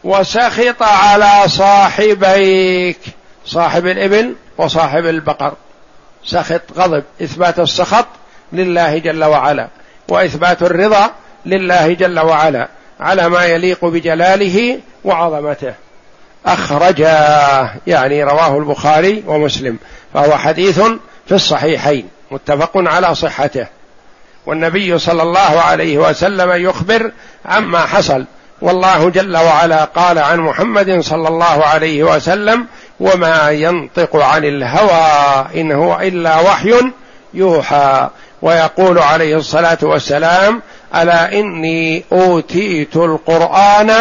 وسخط 0.04 0.82
على 0.82 1.48
صاحبيك 1.48 2.98
صاحب 3.46 3.86
الإبل 3.86 4.34
وصاحب 4.58 5.06
البقر. 5.06 5.54
سخط 6.24 6.62
غضب 6.76 7.04
إثبات 7.22 7.58
السخط 7.58 8.06
لله 8.52 8.98
جل 8.98 9.24
وعلا. 9.24 9.68
وإثبات 10.08 10.62
الرضا 10.62 11.10
لله 11.46 11.92
جل 11.92 12.20
وعلا. 12.20 12.68
على 13.00 13.28
ما 13.28 13.44
يليق 13.44 13.84
بجلاله 13.84 14.80
وعظمته. 15.04 15.74
أخرجاه 16.46 17.74
يعني 17.86 18.22
رواه 18.24 18.58
البخاري 18.58 19.24
ومسلم. 19.26 19.78
فهو 20.14 20.36
حديث 20.36 20.80
في 21.26 21.32
الصحيحين 21.32 22.08
متفق 22.30 22.70
على 22.76 23.14
صحته. 23.14 23.66
والنبي 24.46 24.98
صلى 24.98 25.22
الله 25.22 25.60
عليه 25.60 25.98
وسلم 25.98 26.68
يخبر 26.68 27.10
عما 27.46 27.78
حصل. 27.78 28.24
والله 28.60 29.10
جل 29.10 29.36
وعلا 29.36 29.84
قال 29.84 30.18
عن 30.18 30.40
محمد 30.40 31.00
صلى 31.00 31.28
الله 31.28 31.64
عليه 31.64 32.04
وسلم 32.04 32.66
وما 33.00 33.50
ينطق 33.50 34.16
عن 34.16 34.44
الهوى 34.44 35.46
إن 35.60 35.72
هو 35.72 36.00
إلا 36.00 36.40
وحي 36.40 36.72
يوحى 37.34 38.08
ويقول 38.42 38.98
عليه 38.98 39.36
الصلاة 39.36 39.78
والسلام 39.82 40.62
ألا 40.94 41.32
إني 41.32 42.04
أوتيت 42.12 42.96
القرآن 42.96 43.92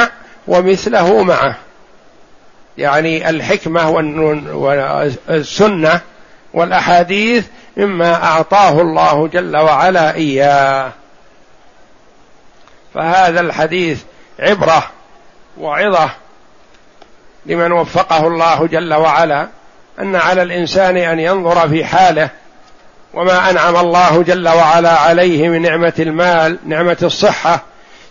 ومثله 0.47 1.23
معه 1.23 1.55
يعني 2.77 3.29
الحكمة 3.29 3.89
والسنة 5.29 6.01
والأحاديث 6.53 7.45
مما 7.77 8.23
أعطاه 8.23 8.81
الله 8.81 9.27
جل 9.27 9.57
وعلا 9.57 10.15
إياه. 10.15 10.91
فهذا 12.93 13.39
الحديث 13.39 14.01
عبرة 14.39 14.83
وعظة 15.57 16.09
لمن 17.45 17.71
وفقه 17.71 18.27
الله 18.27 18.67
جل 18.67 18.93
وعلا 18.93 19.47
أن 19.99 20.15
على 20.15 20.41
الإنسان 20.41 20.97
أن 20.97 21.19
ينظر 21.19 21.69
في 21.69 21.85
حاله 21.85 22.29
وما 23.13 23.49
أنعم 23.49 23.75
الله 23.75 24.23
جل 24.23 24.47
وعلا 24.47 24.91
عليه 24.91 25.49
من 25.49 25.61
نعمة 25.61 25.93
المال 25.99 26.57
نعمة 26.65 26.97
الصحة 27.03 27.63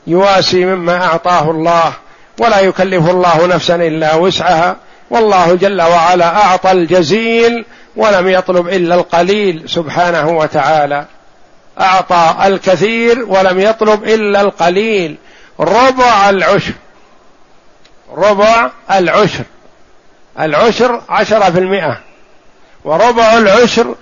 يواسي 0.06 0.64
مما 0.64 1.04
أعطاه 1.04 1.50
الله 1.50 1.92
ولا 2.40 2.60
يكلف 2.60 3.10
الله 3.10 3.46
نفسا 3.46 3.74
إلا 3.74 4.14
وسعها 4.14 4.76
والله 5.10 5.54
جل 5.54 5.82
وعلا 5.82 6.36
أعطى 6.36 6.72
الجزيل 6.72 7.64
ولم 7.96 8.28
يطلب 8.28 8.68
إلا 8.68 8.94
القليل 8.94 9.68
سبحانه 9.68 10.28
وتعالى. 10.28 11.06
أعطى 11.80 12.36
الكثير 12.46 13.24
ولم 13.24 13.60
يطلب 13.60 14.04
إلا 14.04 14.40
القليل. 14.40 15.16
ربع 15.60 16.30
العشر. 16.30 16.72
ربع 18.16 18.70
العشر. 18.90 19.44
العشر 20.40 21.02
عشرة 21.08 21.50
في 21.50 21.58
المئة. 21.58 22.00
وربع 22.84 23.38
العشر 23.38 23.94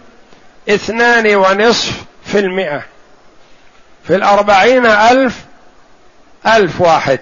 اثنان 0.69 1.37
ونصف 1.37 2.05
في 2.25 2.39
المئة. 2.39 2.83
في 4.05 4.17
الأربعين 4.17 4.87
ألف 4.87 5.45
ألف 6.47 6.81
واحد. 6.81 7.21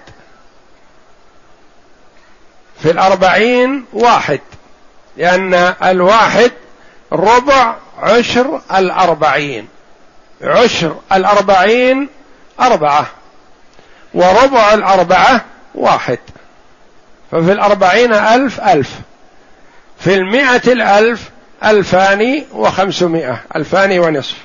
في 2.81 2.91
الأربعين 2.91 3.85
واحد. 3.93 4.39
لأن 5.17 5.53
الواحد 5.83 6.51
ربع 7.13 7.75
عشر 7.99 8.61
الأربعين. 8.75 9.67
عشر 10.41 10.95
الأربعين 11.13 12.09
أربعة. 12.59 13.05
وربع 14.13 14.73
الأربعة 14.73 15.45
واحد. 15.75 16.19
ففي 17.31 17.51
الأربعين 17.51 18.13
ألف 18.13 18.61
ألف. 18.61 18.99
في 19.99 20.15
المئة 20.15 20.71
الألف 20.71 21.29
ألفان 21.65 22.43
وخمسمائة. 22.53 23.43
ألفان 23.55 23.99
ونصف. 23.99 24.37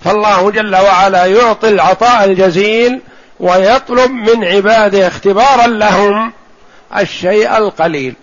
فالله 0.00 0.50
جل 0.50 0.76
وعلا 0.76 1.24
يعطي 1.26 1.68
العطاء 1.68 2.24
الجزيل 2.24 3.00
ويطلب 3.40 4.10
من 4.10 4.44
عباده 4.44 5.06
اختبارا 5.06 5.66
لهم 5.66 6.32
الشيء 6.96 7.56
القليل. 7.56 8.14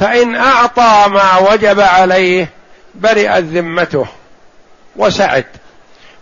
فإن 0.00 0.36
أعطى 0.36 1.04
ما 1.08 1.38
وجب 1.38 1.80
عليه 1.80 2.48
برئت 2.94 3.44
ذمته 3.44 4.06
وسعد 4.96 5.44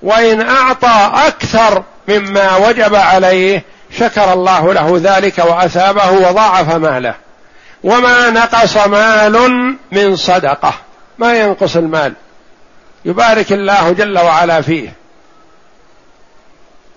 وإن 0.03 0.49
أعطى 0.49 1.11
أكثر 1.15 1.83
مما 2.09 2.57
وجب 2.57 2.95
عليه 2.95 3.63
شكر 3.99 4.33
الله 4.33 4.73
له 4.73 5.01
ذلك 5.03 5.39
وأثابه 5.39 6.11
وضاعف 6.11 6.75
ماله. 6.75 7.15
وما 7.85 8.31
نقص 8.31 8.77
مال 8.77 9.77
من 9.93 10.17
صدقة. 10.17 10.75
ما 11.19 11.35
ينقص 11.35 11.77
المال. 11.77 12.15
يبارك 13.05 13.53
الله 13.53 13.93
جل 13.93 14.19
وعلا 14.19 14.61
فيه. 14.61 14.93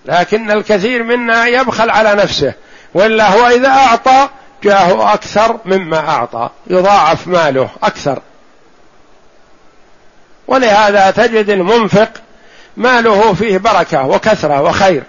لكن 0.04 0.50
الكثير 0.50 1.02
منا 1.02 1.46
يبخل 1.46 1.90
على 1.90 2.14
نفسه. 2.14 2.52
وإلا 2.94 3.28
هو 3.28 3.46
إذا 3.46 3.68
أعطى 3.68 4.28
جاءه 4.62 5.14
أكثر 5.14 5.56
مما 5.64 6.08
أعطى 6.08 6.50
يضاعف 6.66 7.26
ماله 7.26 7.68
أكثر. 7.82 8.18
ولهذا 10.46 11.10
تجد 11.10 11.50
المنفق 11.50 12.08
ماله 12.76 13.34
فيه 13.34 13.58
بركة 13.58 14.06
وكثرة 14.06 14.62
وخير 14.62 15.02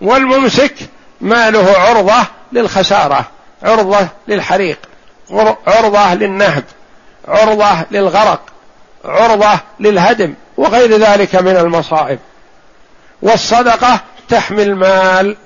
والممسك 0.00 0.74
ماله 1.20 1.78
عرضة 1.78 2.26
للخسارة 2.52 3.24
عرضة 3.62 4.08
للحريق 4.28 4.78
عرضة 5.66 6.14
للنهب 6.14 6.64
عرضة 7.28 7.84
للغرق 7.90 8.40
عرضة 9.04 9.60
للهدم 9.80 10.34
وغير 10.56 10.96
ذلك 10.96 11.34
من 11.34 11.56
المصائب. 11.56 12.18
والصدقة 13.22 14.00
تحمي 14.28 14.62
المال 14.62 15.36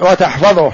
وتحفظه. 0.00 0.72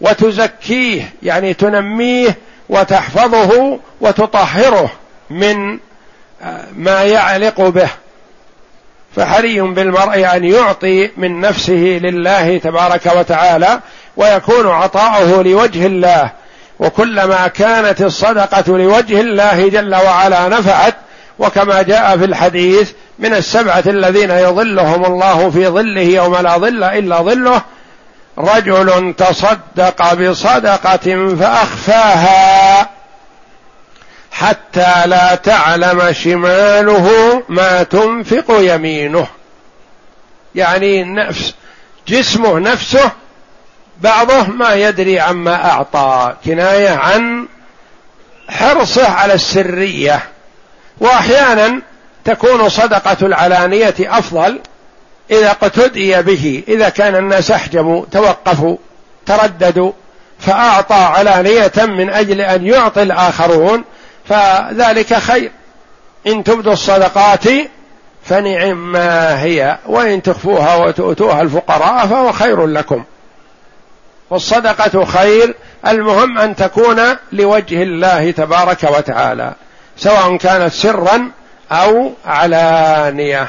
وتزكيه 0.00 1.12
يعني 1.22 1.54
تنميه 1.54 2.38
وتحفظه 2.68 3.78
وتطهره 4.00 4.90
من 5.30 5.78
آه، 6.42 6.64
ما 6.76 7.02
يعلق 7.02 7.60
به. 7.60 7.88
فحري 9.16 9.60
بالمرء 9.60 10.36
أن 10.36 10.44
يعطي 10.44 11.10
من 11.16 11.40
نفسه 11.40 12.00
لله 12.02 12.58
تبارك 12.58 13.06
وتعالى 13.16 13.80
ويكون 14.16 14.66
عطاؤه 14.66 15.42
لوجه 15.42 15.86
الله. 15.86 16.30
وكلما 16.78 17.48
كانت 17.48 18.02
الصدقة 18.02 18.78
لوجه 18.78 19.20
الله 19.20 19.68
جل 19.68 19.94
وعلا 19.94 20.48
نفعت 20.48 20.94
وكما 21.38 21.82
جاء 21.82 22.18
في 22.18 22.24
الحديث 22.24 22.92
من 23.18 23.34
السبعة 23.34 23.82
الذين 23.86 24.30
يظلهم 24.30 25.04
الله 25.04 25.50
في 25.50 25.68
ظله 25.68 26.02
يوم 26.02 26.36
لا 26.36 26.58
ظل 26.58 26.84
إلا 26.84 27.16
ظله 27.22 27.62
رجل 28.38 29.14
تصدق 29.18 30.14
بصدقة 30.14 31.36
فأخفاها 31.36 32.90
حتى 34.32 35.06
لا 35.06 35.34
تعلم 35.34 36.12
شماله 36.12 37.42
ما 37.48 37.82
تنفق 37.82 38.44
يمينه. 38.48 39.26
يعني 40.54 41.02
النفس 41.02 41.54
جسمه 42.08 42.58
نفسه 42.58 43.10
بعضه 44.00 44.46
ما 44.46 44.74
يدري 44.74 45.20
عما 45.20 45.70
أعطى 45.70 46.34
كناية 46.44 46.90
عن 46.90 47.48
حرصه 48.48 49.10
على 49.10 49.34
السرية. 49.34 50.22
وأحيانا 51.00 51.80
تكون 52.24 52.68
صدقة 52.68 53.26
العلانية 53.26 53.94
أفضل 54.00 54.60
إذا 55.30 55.50
اقتدي 55.50 56.22
به 56.22 56.62
إذا 56.68 56.88
كان 56.88 57.16
الناس 57.16 57.50
احجموا 57.50 58.04
توقفوا 58.12 58.76
ترددوا 59.26 59.92
فأعطى 60.38 60.94
علانية 60.94 61.72
من 61.76 62.10
أجل 62.10 62.40
أن 62.40 62.66
يعطي 62.66 63.02
الآخرون 63.02 63.84
فذلك 64.28 65.14
خير. 65.14 65.50
إن 66.26 66.44
تبدوا 66.44 66.72
الصدقات 66.72 67.44
فنعم 68.24 68.92
ما 68.92 69.42
هي 69.42 69.78
وإن 69.86 70.22
تخفوها 70.22 70.76
وتؤتوها 70.76 71.42
الفقراء 71.42 72.06
فهو 72.06 72.32
خير 72.32 72.66
لكم. 72.66 73.04
والصدقة 74.30 75.04
خير 75.04 75.54
المهم 75.86 76.38
أن 76.38 76.56
تكون 76.56 77.00
لوجه 77.32 77.82
الله 77.82 78.30
تبارك 78.30 78.84
وتعالى 78.84 79.54
سواء 79.96 80.36
كانت 80.36 80.72
سرا 80.72 81.30
أو 81.72 82.12
علانية. 82.26 83.48